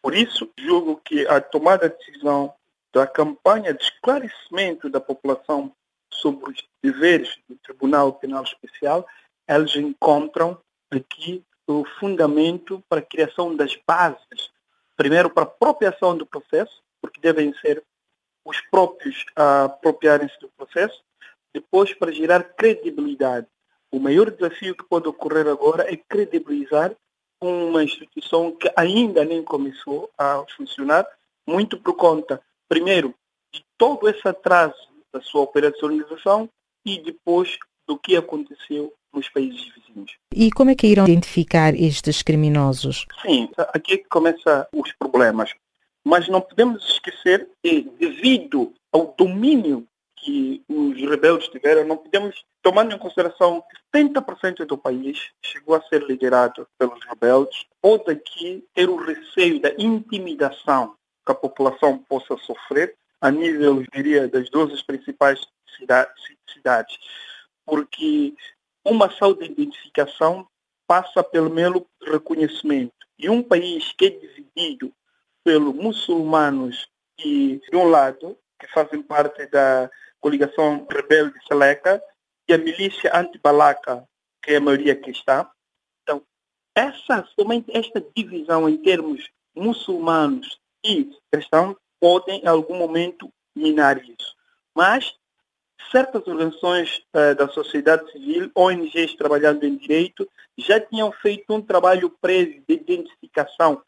[0.04, 2.54] Por isso, julgo que a tomada de decisão
[2.94, 5.74] da campanha de esclarecimento da população
[6.12, 9.08] sobre os deveres do Tribunal Penal Especial,
[9.48, 10.60] eles encontram
[10.92, 14.52] aqui o fundamento para a criação das bases,
[14.98, 17.82] primeiro para a apropriação do processo, porque devem ser
[18.44, 21.02] os próprios a apropriarem-se do processo,
[21.54, 23.48] depois para gerar credibilidade.
[23.90, 26.94] O maior desafio que pode ocorrer agora é credibilizar
[27.46, 31.06] uma instituição que ainda nem começou a funcionar,
[31.48, 33.14] muito por conta, primeiro,
[33.54, 34.76] de todo esse atraso
[35.14, 36.50] da sua operacionalização
[36.86, 40.12] e depois do que aconteceu nos países vizinhos.
[40.34, 43.06] E como é que irão identificar estes criminosos?
[43.22, 45.52] Sim, aqui é que começam os problemas.
[46.06, 49.88] Mas não podemos esquecer que, devido ao domínio
[50.24, 55.82] que os rebeldes tiveram, não podemos, tomando em consideração que 70% do país chegou a
[55.84, 60.96] ser liderado pelos rebeldes, pode aqui ter o receio da intimidação
[61.26, 65.46] que a população possa sofrer a nível, eu diria, das duas principais
[66.48, 66.98] cidades.
[67.66, 68.34] Porque
[68.86, 70.48] uma ação de identificação
[70.88, 72.94] passa pelo mero reconhecimento.
[73.18, 74.94] E um país que é dividido
[75.44, 79.90] pelos muçulmanos e, de um lado, que fazem parte da
[80.24, 82.02] coligação rebelde Seleca
[82.48, 84.08] e a milícia anti-Balaca,
[84.42, 85.52] que é a maioria está.
[86.02, 86.24] Então,
[86.74, 94.34] essa, somente esta divisão em termos muçulmanos e cristãos podem, em algum momento, minar isso.
[94.74, 95.14] Mas
[95.92, 102.10] certas organizações uh, da sociedade civil, ONGs trabalhando em direito, já tinham feito um trabalho
[102.22, 103.84] prévio de identificação,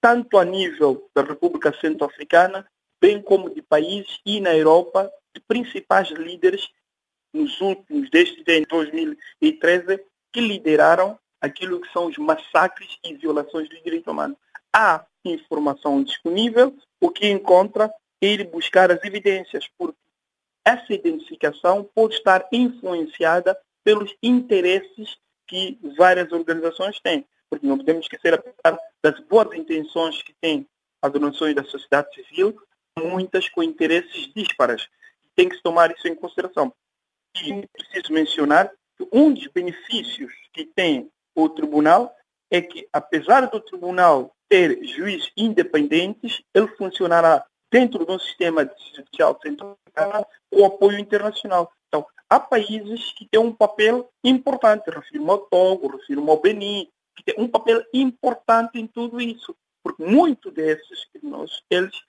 [0.00, 2.64] tanto a nível da República Centro-Africana,
[3.04, 6.70] bem como de países e na Europa, de principais líderes
[7.34, 10.02] nos últimos, desde 2013,
[10.32, 14.38] que lideraram aquilo que são os massacres e violações dos direitos humanos.
[14.74, 17.92] Há informação disponível, o que encontra
[18.22, 19.98] é ir buscar as evidências, porque
[20.64, 27.26] essa identificação pode estar influenciada pelos interesses que várias organizações têm.
[27.50, 30.66] Porque não podemos esquecer, apesar das boas intenções que têm
[31.02, 32.58] as organizações da sociedade civil,
[32.98, 34.88] muitas com interesses díspares
[35.34, 36.72] tem que se tomar isso em consideração.
[37.36, 42.14] E preciso mencionar que um dos benefícios que tem o tribunal
[42.50, 49.36] é que, apesar do tribunal ter juízes independentes, ele funcionará dentro de um sistema judicial
[49.42, 51.72] centralizado com apoio internacional.
[51.88, 57.24] Então, há países que têm um papel importante, refiro ao Togo, refiro ao Benin, que
[57.24, 62.00] têm um papel importante em tudo isso, porque muitos desses, nós, eles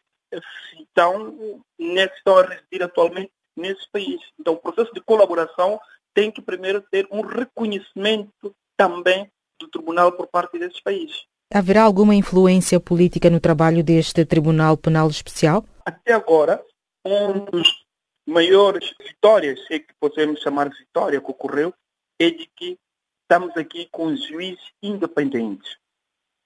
[0.80, 4.22] estão, estão a residir atualmente nesse país.
[4.40, 5.80] Então, o processo de colaboração
[6.14, 9.30] tem que primeiro ter um reconhecimento também
[9.60, 11.26] do tribunal por parte desses países.
[11.54, 15.64] Haverá alguma influência política no trabalho deste Tribunal Penal Especial?
[15.86, 16.64] Até agora,
[17.06, 17.86] um dos
[18.28, 21.74] maiores vitórias, se é que podemos chamar de vitória, que ocorreu,
[22.20, 22.78] é de que
[23.22, 25.78] estamos aqui com juízes independentes.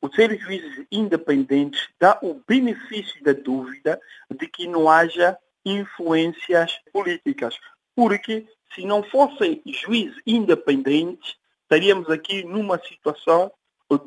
[0.01, 7.57] O ser juízes independentes dá o benefício da dúvida de que não haja influências políticas.
[7.95, 13.51] Porque se não fossem juízes independentes, estaríamos aqui numa situação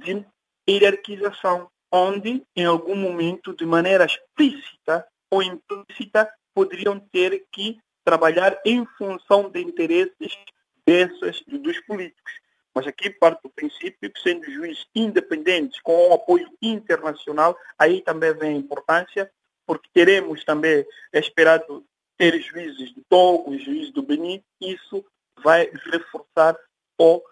[0.01, 0.25] de
[0.69, 8.87] hierarquização, onde, em algum momento, de maneira explícita ou implícita, poderiam ter que trabalhar em
[8.97, 10.39] função de interesses
[10.87, 12.42] desses, dos políticos.
[12.75, 18.33] Mas aqui parte do princípio que, sendo juízes independentes, com o apoio internacional, aí também
[18.35, 19.31] vem a importância,
[19.67, 21.85] porque teremos também esperado
[22.17, 25.05] ter juízes do Togo, juízes do Benin, isso
[25.43, 26.57] vai reforçar
[26.97, 27.23] ou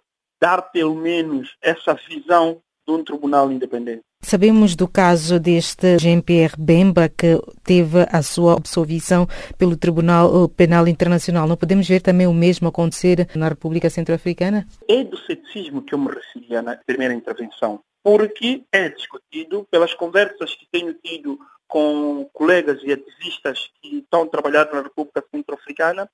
[0.40, 4.04] dar pelo menos essa visão de um tribunal independente.
[4.22, 9.26] Sabemos do caso deste Jean-Pierre Bemba, que teve a sua absolvição
[9.58, 11.48] pelo Tribunal Penal Internacional.
[11.48, 14.66] Não podemos ver também o mesmo acontecer na República Centro-Africana?
[14.88, 20.54] É do ceticismo que eu me referia na primeira intervenção, porque é discutido pelas conversas
[20.54, 26.08] que tenho tido com colegas e ativistas que estão trabalhando na República Centro-Africana,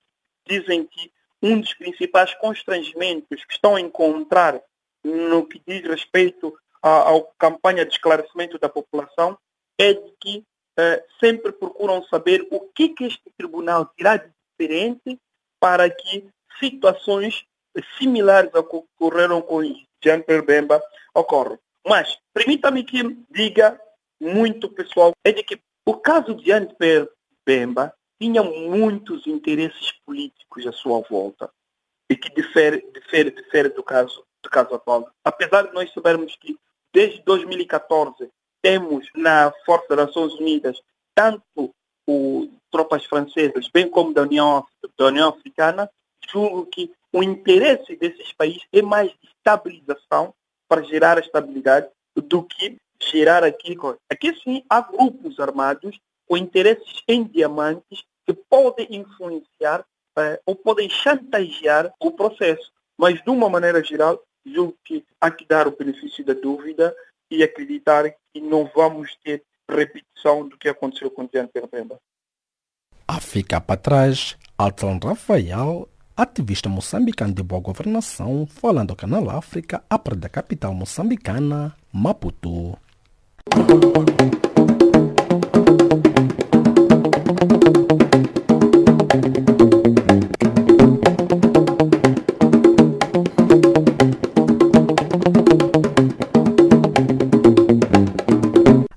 [0.46, 1.11] dizem que
[1.42, 4.61] um dos principais constrangimentos que estão a encontrar
[5.04, 9.39] no que diz respeito à, à campanha de esclarecimento da população
[9.79, 10.45] é de que
[10.79, 15.18] eh, sempre procuram saber o que, que este tribunal terá de diferente
[15.61, 17.45] para que situações
[17.99, 19.62] similares ao que ocorreram com
[20.03, 20.83] Jean-Pierre Bemba
[21.14, 21.59] ocorram.
[21.87, 23.81] Mas, permita-me que diga
[24.20, 27.09] muito pessoal, é de que o caso de Jean-Pierre
[27.45, 31.51] Bemba tinha muitos interesses políticos à sua volta
[32.11, 35.09] e que difere, difere, difere do caso caso atual.
[35.24, 36.57] Apesar de nós sabermos que
[36.92, 38.30] desde 2014
[38.62, 40.80] temos na Força das Nações Unidas
[41.14, 41.74] tanto
[42.07, 44.64] o, tropas francesas, bem como da União,
[44.99, 45.90] da União Africana,
[46.30, 50.34] julgo que o interesse desses países é mais de estabilização
[50.68, 53.76] para gerar a estabilidade do que gerar aqui.
[54.11, 59.84] Aqui sim há grupos armados com interesses em diamantes que podem influenciar
[60.18, 62.72] eh, ou podem chantagear o processo.
[62.99, 66.94] Mas, de uma maneira geral, julgo que há que dar o benefício da dúvida
[67.30, 71.99] e acreditar que não vamos ter repetição do que aconteceu com Diante Pemba.
[73.09, 79.82] A ficar para trás, Alton Rafael, ativista moçambicano de boa governação, falando ao Canal África,
[79.88, 82.78] a partir da capital moçambicana, Maputo.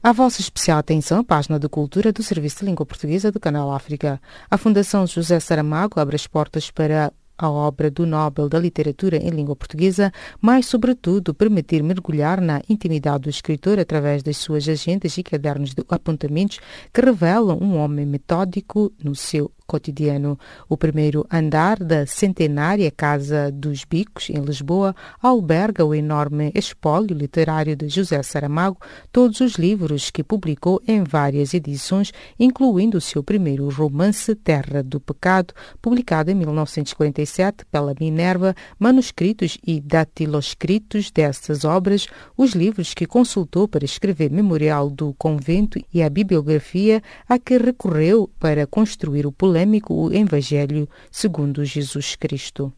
[0.10, 3.72] A vossa especial atenção à página de cultura do Serviço de Língua Portuguesa do Canal
[3.72, 4.20] África.
[4.49, 9.30] A Fundação José Saramago abre as portas para a obra do Nobel da Literatura em
[9.30, 15.22] língua portuguesa, mas, sobretudo, permitir mergulhar na intimidade do escritor através das suas agendas e
[15.22, 16.60] cadernos de apontamentos
[16.91, 20.38] que revelam um homem metódico no seu cotidiano.
[20.67, 27.76] O primeiro andar da centenária Casa dos Bicos, em Lisboa, alberga o enorme espólio literário
[27.76, 28.80] de José Saramago,
[29.11, 34.99] todos os livros que publicou em várias edições, incluindo o seu primeiro romance Terra do
[34.99, 43.67] Pecado, publicado em 1947 pela Minerva, manuscritos e datiloscritos dessas obras, os livros que consultou
[43.67, 49.59] para escrever Memorial do Convento e a bibliografia a que recorreu para construir o polêmico
[49.60, 52.72] polêmico Evangelho segundo Jesus Cristo.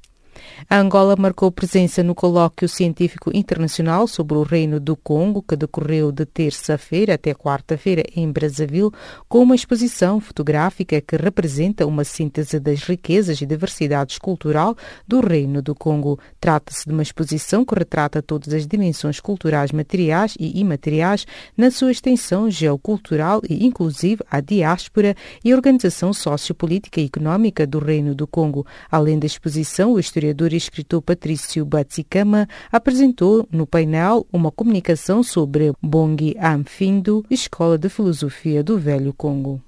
[0.70, 6.12] A Angola marcou presença no colóquio científico internacional sobre o Reino do Congo, que decorreu
[6.12, 8.92] de terça-feira até quarta-feira em Brazzaville,
[9.28, 14.76] com uma exposição fotográfica que representa uma síntese das riquezas e diversidades cultural
[15.08, 16.20] do Reino do Congo.
[16.40, 21.26] Trata-se de uma exposição que retrata todas as dimensões culturais materiais e imateriais
[21.58, 28.16] na sua extensão geocultural e inclusive a diáspora e organização sociopolítica e económica do Reino
[28.16, 28.66] do Congo.
[28.90, 35.22] Além da exposição, o historiador historiador e escritor Patrício Batsicama apresentou no painel uma comunicação
[35.22, 39.62] sobre Bongi Amfindo, Escola de Filosofia do Velho Congo.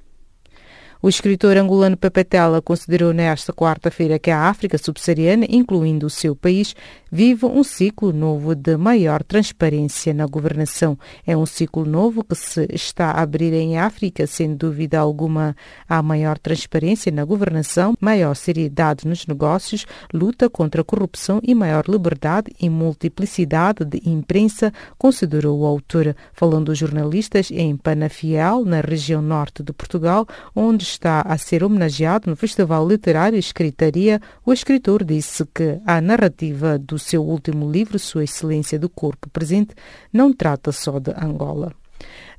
[1.01, 6.33] O escritor angolano Pepe Tela considerou nesta quarta-feira que a África subsaariana, incluindo o seu
[6.33, 6.73] país,
[7.13, 10.97] vive um ciclo novo de maior transparência na governação.
[11.27, 15.55] É um ciclo novo que se está a abrir em África, sem dúvida alguma.
[15.87, 21.83] Há maior transparência na governação, maior seriedade nos negócios, luta contra a corrupção e maior
[21.87, 29.21] liberdade e multiplicidade de imprensa, considerou o autor, falando aos jornalistas em Panafiel, na região
[29.21, 35.45] norte de Portugal, onde está a ser homenageado no Festival Literário Escritaria, o escritor disse
[35.53, 39.75] que a narrativa do seu último livro, Sua Excelência do Corpo Presente,
[40.11, 41.73] não trata só de Angola.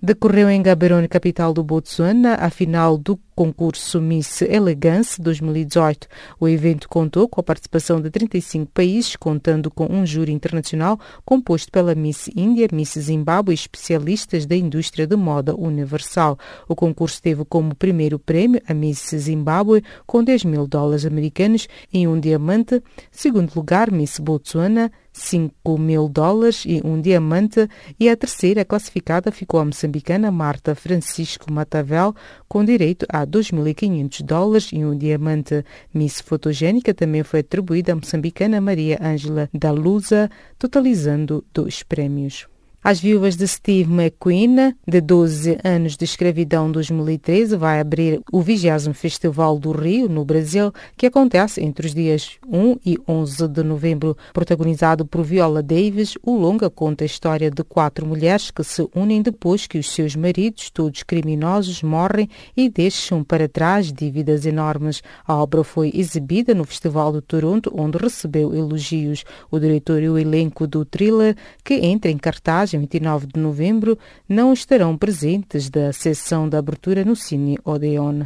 [0.03, 6.07] Decorreu em Gaborone, capital do Botsuana, a final do concurso Miss Elegance 2018.
[6.39, 11.71] O evento contou com a participação de 35 países, contando com um júri internacional composto
[11.73, 16.39] pela Miss Índia, Miss Zimbábue e especialistas da indústria de moda universal.
[16.69, 22.07] O concurso teve como primeiro prêmio a Miss Zimbábue com 10 mil dólares americanos e
[22.07, 22.83] um diamante.
[23.11, 29.61] Segundo lugar, Miss Botsuana 5 mil dólares e um diamante, e a terceira classificada ficou
[29.61, 32.15] a moçambicana Marta Francisco Matavel,
[32.49, 35.65] com direito a 2.500 dólares e um diamante.
[35.95, 42.47] Miss Fotogênica também foi atribuída à moçambicana Maria Ângela da Lusa, totalizando dois prémios.
[42.87, 48.93] As viúvas de Steve McQueen, de 12 anos de escravidão 2013, vai abrir o 20
[48.93, 54.15] Festival do Rio, no Brasil, que acontece entre os dias 1 e 11 de novembro.
[54.35, 59.23] Protagonizado por Viola Davis, o longa conta a história de quatro mulheres que se unem
[59.23, 65.03] depois que os seus maridos, todos criminosos, morrem e deixam para trás dívidas enormes.
[65.27, 69.25] A obra foi exibida no Festival de Toronto, onde recebeu elogios.
[69.51, 73.99] O diretor e o elenco do thriller, que entra em cartaz 29 de novembro,
[74.29, 78.25] não estarão presentes da sessão de abertura no Cine Odeon.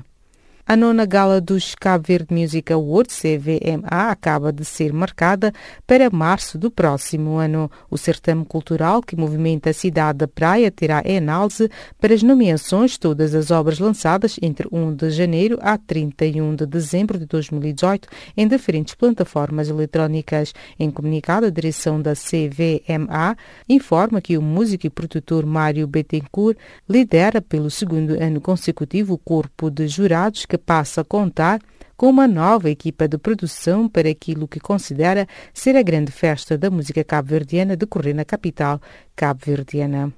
[0.71, 5.51] A nona gala dos Cabo Verde Music Awards, CVMA, acaba de ser marcada
[5.87, 7.71] para março do próximo ano.
[7.91, 13.35] O certame cultural que movimenta a cidade da praia terá análise para as nomeações todas
[13.35, 18.07] as obras lançadas entre 1 de janeiro a 31 de dezembro de 2018
[18.37, 20.53] em diferentes plataformas eletrónicas.
[20.79, 27.41] Em comunicado, a direção da CVMA informa que o músico e produtor Mário Bettencourt lidera
[27.41, 31.61] pelo segundo ano consecutivo o corpo de jurados que passa a contar
[31.97, 36.71] com uma nova equipa de produção para aquilo que considera ser a grande festa da
[36.71, 38.81] música cabo-verdiana decorrer na capital
[39.17, 40.13] cabo-verdiana.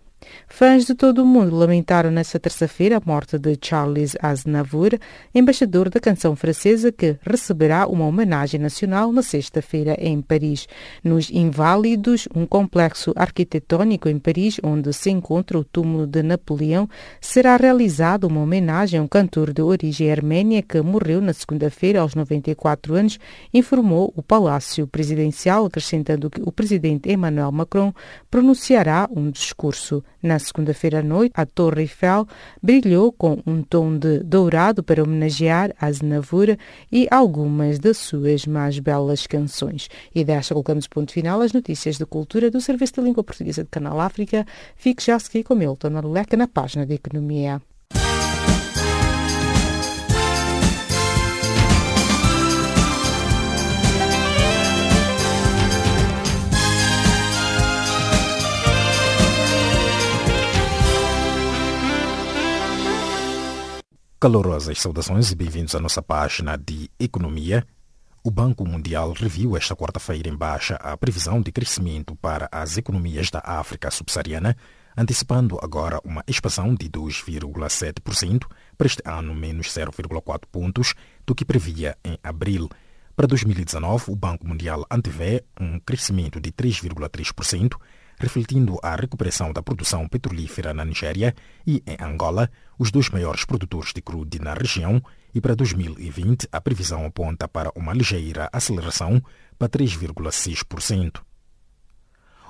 [0.47, 4.99] Fãs de todo o mundo lamentaram nesta terça-feira a morte de Charles Aznavour,
[5.35, 10.69] embaixador da canção francesa que receberá uma homenagem nacional na sexta-feira em Paris.
[11.03, 16.89] Nos Inválidos, um complexo arquitetônico em Paris, onde se encontra o túmulo de Napoleão,
[17.21, 22.15] será realizada uma homenagem a um cantor de origem armênia que morreu na segunda-feira aos
[22.15, 23.19] 94 anos,
[23.55, 27.95] informou o Palácio Presidencial, acrescentando que o presidente Emmanuel Macron
[28.31, 30.05] pronunciará um discurso.
[30.23, 32.27] Na segunda-feira à noite, a Torre Eiffel
[32.63, 36.57] brilhou com um tom de dourado para homenagear Aznavour
[36.93, 39.89] e algumas das suas mais belas canções.
[40.15, 43.71] E desta colocamos ponto final às notícias de cultura do Serviço de Língua Portuguesa de
[43.71, 44.47] Canal África.
[44.77, 47.63] Fique já a seguir com Milton Aruleca na página de Economia.
[64.21, 67.67] Calorosas saudações e bem-vindos à nossa página de Economia.
[68.23, 73.31] O Banco Mundial reviu esta quarta-feira em baixa a previsão de crescimento para as economias
[73.31, 74.55] da África subsaariana,
[74.95, 78.43] antecipando agora uma expansão de 2,7%
[78.77, 80.93] para este ano, menos 0,4 pontos
[81.27, 82.69] do que previa em abril.
[83.17, 87.75] Para 2019, o Banco Mundial antevê um crescimento de 3,3%,
[88.21, 91.35] refletindo a recuperação da produção petrolífera na Nigéria
[91.67, 95.03] e em Angola, os dois maiores produtores de crude na região,
[95.35, 99.23] e para 2020 a previsão aponta para uma ligeira aceleração
[99.59, 101.23] para 3,6%.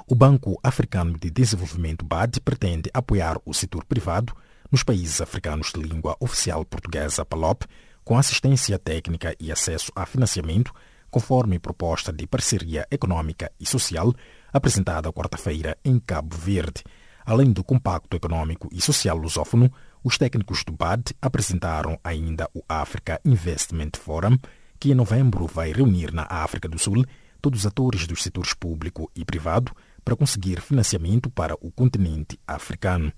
[0.08, 4.34] O Banco Africano de Desenvolvimento BAD pretende apoiar o setor privado
[4.72, 7.64] nos países africanos de língua oficial portuguesa PALOP
[8.02, 10.72] com assistência técnica e acesso a financiamento,
[11.10, 14.12] conforme proposta de parceria econômica e social
[14.52, 16.82] apresentada quarta-feira em Cabo Verde.
[17.24, 19.72] Além do Compacto Econômico e Social Lusófono,
[20.02, 24.38] os técnicos do BAD apresentaram ainda o Africa Investment Forum,
[24.78, 27.04] que em novembro vai reunir na África do Sul
[27.40, 29.72] todos os atores dos setores público e privado
[30.04, 33.12] para conseguir financiamento para o continente africano.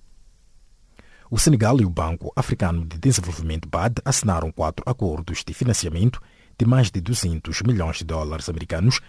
[1.31, 6.21] O Senegal e o Banco Africano de Desenvolvimento BAD assinaram quatro acordos de financiamento
[6.59, 9.01] de mais de 200 milhões de dólares americanos.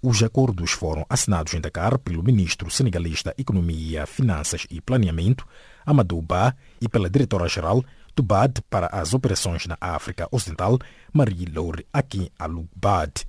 [0.00, 5.44] Os acordos foram assinados em Dakar pelo ministro senegalista Economia, Finanças e Planeamento,
[5.84, 7.84] Amadou Ba, e pela diretora-geral
[8.14, 10.78] do BAD para as operações na África Ocidental,
[11.12, 13.26] Marie-Laure Akin Alou-Bad.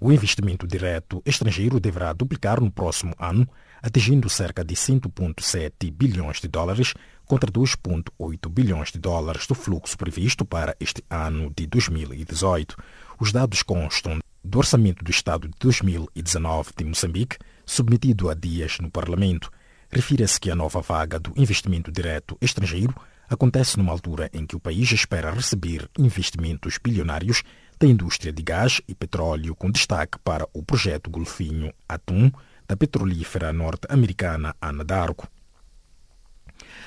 [0.00, 3.46] O investimento direto estrangeiro deverá duplicar no próximo ano,
[3.82, 6.94] atingindo cerca de 100,7 bilhões de dólares
[7.26, 12.76] contra 2,8 bilhões de dólares do fluxo previsto para este ano de 2018.
[13.20, 18.90] Os dados constam do Orçamento do Estado de 2019 de Moçambique, submetido há dias no
[18.90, 19.50] Parlamento.
[19.90, 22.94] Refira-se que a nova vaga do investimento direto estrangeiro
[23.28, 27.42] acontece numa altura em que o país espera receber investimentos bilionários
[27.80, 32.30] da indústria de gás e petróleo, com destaque para o projeto Golfinho Atum
[32.68, 35.26] da petrolífera norte-americana Anadarko.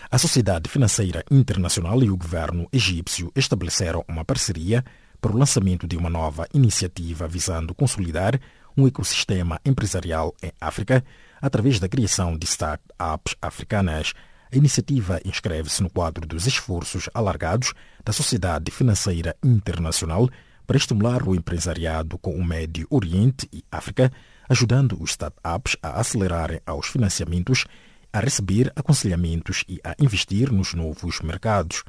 [0.10, 4.84] A Sociedade Financeira Internacional e o governo egípcio estabeleceram uma parceria
[5.20, 8.39] para o lançamento de uma nova iniciativa visando consolidar
[8.78, 11.03] um ecossistema empresarial em África
[11.41, 14.13] através da criação de startups africanas.
[14.51, 20.30] A iniciativa inscreve-se no quadro dos esforços alargados da Sociedade Financeira Internacional
[20.65, 24.11] para estimular o empresariado com o Médio Oriente e África,
[24.47, 27.65] ajudando os startups a acelerarem aos financiamentos
[28.11, 31.84] a receber aconselhamentos e a investir nos novos mercados.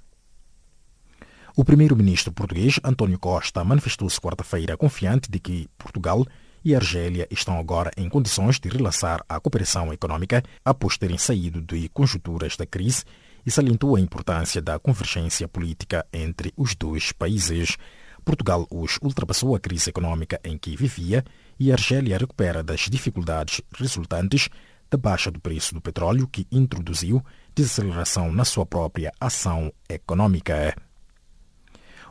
[1.59, 6.25] O primeiro-ministro português, António Costa, manifestou-se quarta-feira confiante de que Portugal
[6.65, 11.89] e Argélia estão agora em condições de relançar a cooperação econômica após terem saído de
[11.89, 13.03] conjunturas da crise
[13.45, 17.77] e salientou a importância da convergência política entre os dois países.
[18.25, 21.25] Portugal hoje ultrapassou a crise econômica em que vivia
[21.59, 24.49] e Argélia recupera das dificuldades resultantes
[24.89, 27.21] da baixa do preço do petróleo que introduziu
[27.53, 30.88] desaceleração na sua própria ação econômica.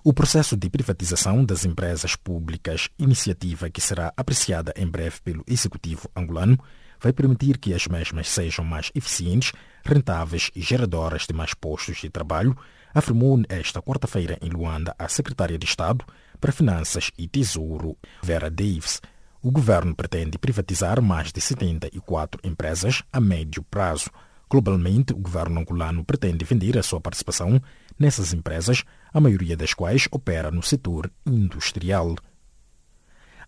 [0.08, 6.10] O processo de privatização das empresas públicas, iniciativa que será apreciada em breve pelo executivo
[6.16, 6.58] angolano,
[6.98, 9.52] vai permitir que as mesmas sejam mais eficientes,
[9.84, 12.58] rentáveis e geradoras de mais postos de trabalho,
[12.94, 16.06] afirmou esta quarta-feira em Luanda a secretária de Estado
[16.40, 19.02] para Finanças e Tesouro, Vera Davis,
[19.42, 24.10] o governo pretende privatizar mais de 74 empresas a médio prazo.
[24.50, 27.62] Globalmente, o governo angolano pretende vender a sua participação
[28.00, 32.16] nessas empresas, a maioria das quais opera no setor industrial.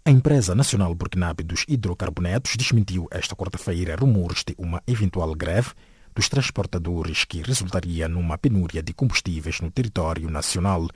[0.06, 5.72] A empresa nacional burkinabe dos hidrocarbonetos desmentiu esta quarta-feira rumores de uma eventual greve
[6.16, 10.88] dos transportadores que resultaria numa penúria de combustíveis no território nacional.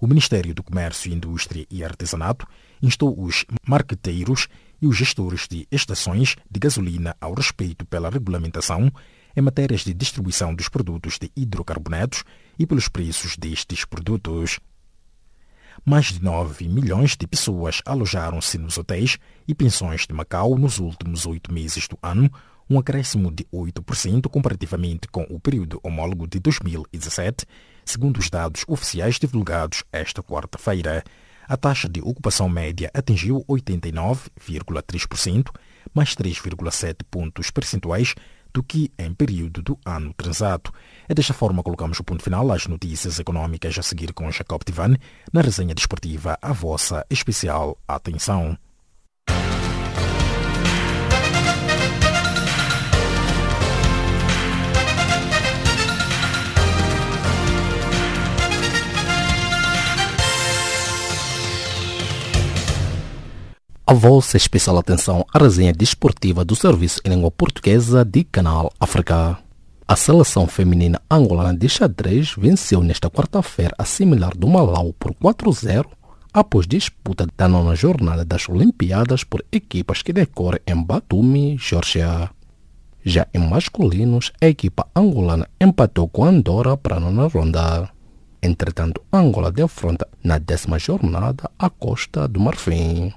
[0.00, 2.46] O Ministério do Comércio, Indústria e Artesanato
[2.82, 4.48] instou os marqueteiros
[4.80, 8.92] e os gestores de estações de gasolina ao respeito pela regulamentação
[9.36, 12.24] em matérias de distribuição dos produtos de hidrocarbonetos
[12.58, 14.58] e pelos preços destes produtos.
[15.84, 19.18] Mais de 9 milhões de pessoas alojaram-se nos hotéis
[19.48, 22.30] e pensões de Macau nos últimos oito meses do ano,
[22.68, 27.46] um acréscimo de 8% comparativamente com o período homólogo de 2017,
[27.84, 31.02] segundo os dados oficiais divulgados esta quarta-feira.
[31.48, 35.50] A taxa de ocupação média atingiu 89,3%,
[35.92, 38.14] mais 3,7 pontos percentuais
[38.52, 40.72] do que em período do ano transato.
[41.08, 44.96] É desta forma colocamos o ponto final às notícias econômicas a seguir com Jacob Tivan
[45.32, 48.56] na resenha desportiva a vossa especial atenção.
[63.92, 69.38] A vossa especial atenção à resenha desportiva do Serviço em Língua Portuguesa de Canal África.
[69.86, 75.84] A seleção feminina angolana de xadrez venceu nesta quarta-feira a similar do Malau por 4-0
[76.32, 82.30] após disputa da nona jornada das Olimpíadas por equipas que decorrem em Batumi, Geórgia.
[83.04, 87.90] Já em masculinos, a equipa angolana empatou com Andorra para a nona ronda.
[88.42, 93.12] Entretanto, Angola defronta na décima jornada a Costa do Marfim.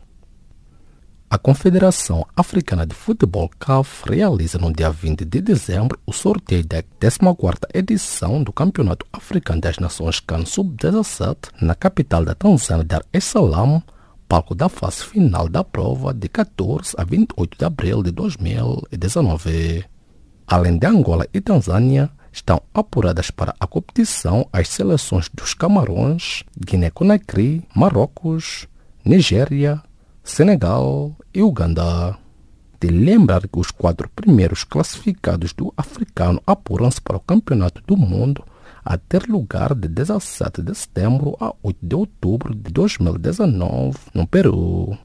[1.27, 6.83] A Confederação Africana de Futebol CAF realiza no dia 20 de dezembro o sorteio da
[6.83, 13.23] 14ª edição do Campeonato Africano das Nações CAN Sub-17 na capital da Tanzânia, Dar es
[13.23, 13.81] Salaam,
[14.29, 19.83] palco da fase final da prova de 14 a 28 de abril de 2019.
[20.45, 27.63] Além de Angola e Tanzânia, estão apuradas para a competição as seleções dos Camarões, Guiné-Conakry,
[27.75, 28.67] Marrocos,
[29.03, 29.81] Nigéria,
[30.25, 32.17] Senegal e Uganda.
[32.81, 38.43] De lembrar que os quatro primeiros classificados do africano apuram-se para o Campeonato do Mundo
[38.83, 44.97] a ter lugar de 17 de setembro a 8 de outubro de 2019 no Peru.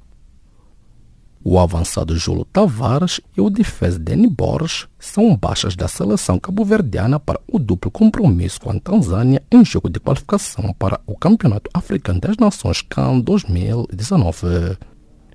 [1.45, 7.41] O avançado Júlio Tavares e o defesa Deni Borges são baixas da seleção cabo-verdiana para
[7.47, 12.39] o duplo compromisso com a Tanzânia em jogo de qualificação para o Campeonato Africano das
[12.39, 14.90] Nações CAN 2019.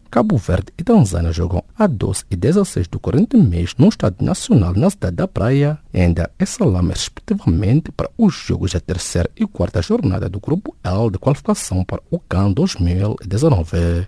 [0.09, 4.73] Cabo Verde e Tanzânia jogam a 12 e 16 do corrente mês no Estádio Nacional
[4.73, 9.81] na cidade da Praia, ainda em Salame, respectivamente, para os jogos da terceira e quarta
[9.81, 14.07] jornada do Grupo L de qualificação para o CAN 2019.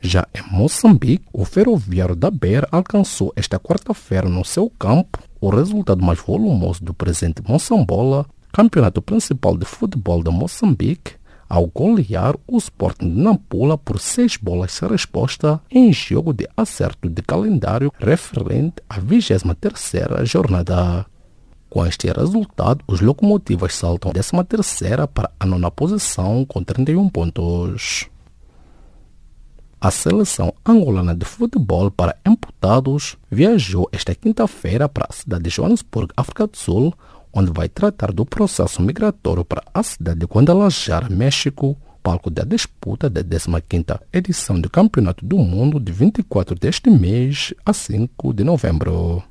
[0.00, 6.04] Já em Moçambique, o ferroviário da Beira alcançou esta quarta-feira no seu campo o resultado
[6.04, 11.17] mais volumoso do presente Moçambola, campeonato principal de futebol de Moçambique,
[11.48, 17.08] ao golear o Sporting de Nampula por seis bolas sem resposta em jogo de acerto
[17.08, 21.06] de calendário referente à 23ª jornada.
[21.70, 28.08] Com este resultado, os locomotivas saltam da 13ª para a nona posição com 31 pontos.
[29.80, 36.12] A seleção angolana de futebol para amputados viajou esta quinta-feira para a cidade de Joanesburgo,
[36.16, 36.92] África do Sul,
[37.38, 43.08] onde vai tratar do processo migratório para a cidade de Guadalajara, México, palco da disputa
[43.08, 49.22] da 15ª edição do Campeonato do Mundo de 24 deste mês a 5 de novembro.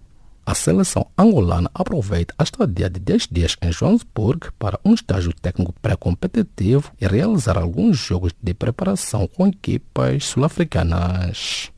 [0.45, 5.73] A seleção angolana aproveita a estadia de 10 dias em Joanesburgo para um estágio técnico
[5.81, 11.69] pré-competitivo e realizar alguns jogos de preparação com equipas sul-africanas.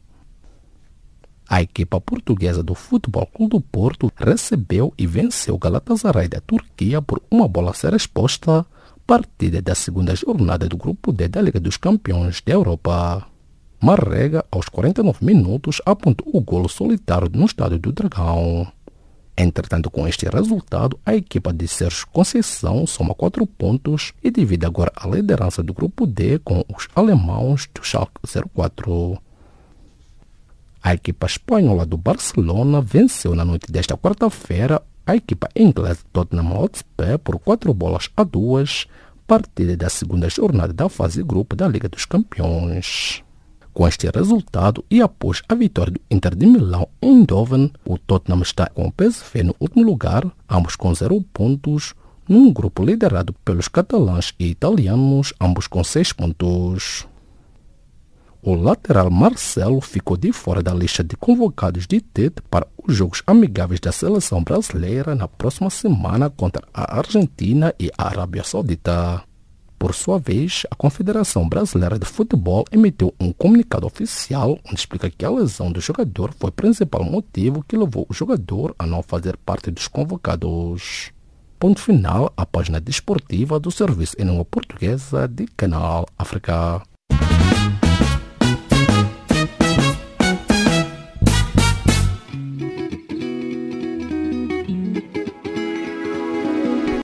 [1.49, 7.23] A equipa portuguesa do Futebol Clube do Porto recebeu e venceu Galatasaray da Turquia por
[7.31, 8.63] uma bola sem resposta,
[9.07, 13.25] partida da segunda jornada do Grupo D da Liga dos Campeões da Europa.
[13.81, 18.71] Marrega, aos 49 minutos, apontou o golo solitário no Estádio do Dragão.
[19.35, 24.91] Entretanto, com este resultado, a equipa de Sérgio Conceição soma 4 pontos e divide agora
[24.95, 28.21] a liderança do grupo D com os alemãos do Schalke
[28.53, 29.19] 04.
[30.81, 37.19] A equipa espanhola do Barcelona venceu na noite desta quarta-feira a equipa inglesa Tottenham Hotspur
[37.23, 38.87] por 4 bolas a 2,
[39.27, 43.23] partida da segunda jornada da fase grupo da Liga dos Campeões.
[43.73, 48.41] Com este resultado e após a vitória do Inter de Milão em Eindhoven, o Tottenham
[48.41, 51.93] está com o PSV no último lugar, ambos com zero pontos,
[52.27, 57.08] num grupo liderado pelos catalães e italianos, ambos com seis pontos.
[58.41, 63.21] O lateral Marcelo ficou de fora da lista de convocados de Tite para os jogos
[63.27, 69.21] amigáveis da seleção brasileira na próxima semana contra a Argentina e a Arábia Saudita.
[69.77, 75.25] Por sua vez, a Confederação Brasileira de Futebol emitiu um comunicado oficial onde explica que
[75.25, 79.35] a lesão do jogador foi o principal motivo que levou o jogador a não fazer
[79.37, 81.11] parte dos convocados.
[81.57, 86.81] Ponto final à página desportiva do Serviço em Língua Portuguesa de Canal África.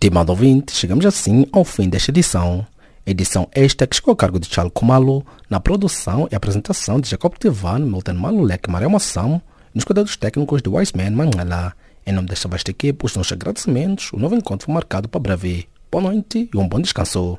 [0.00, 2.64] Estimado ouvinte, chegamos assim ao fim desta edição.
[3.04, 7.34] Edição esta que ficou a cargo de Charles Kumalo, na produção e apresentação de Jacob
[7.36, 9.42] Tivan, Milton Malulek e Maria Moção,
[9.74, 11.74] nos cuidados técnicos de Wiseman Manela.
[12.06, 15.68] Em nome desta vasta equipe, os nossos agradecimentos, o novo encontro foi marcado para breve.
[15.90, 17.36] Boa noite e um bom descanso.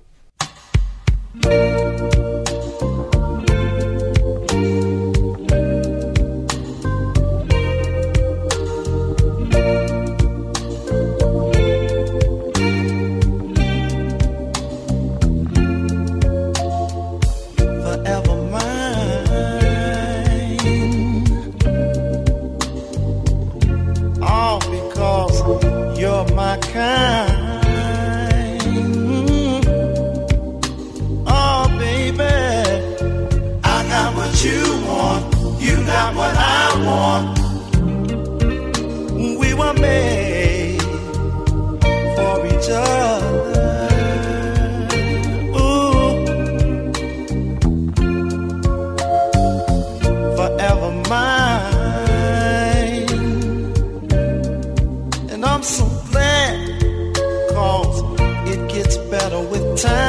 [59.81, 60.08] time.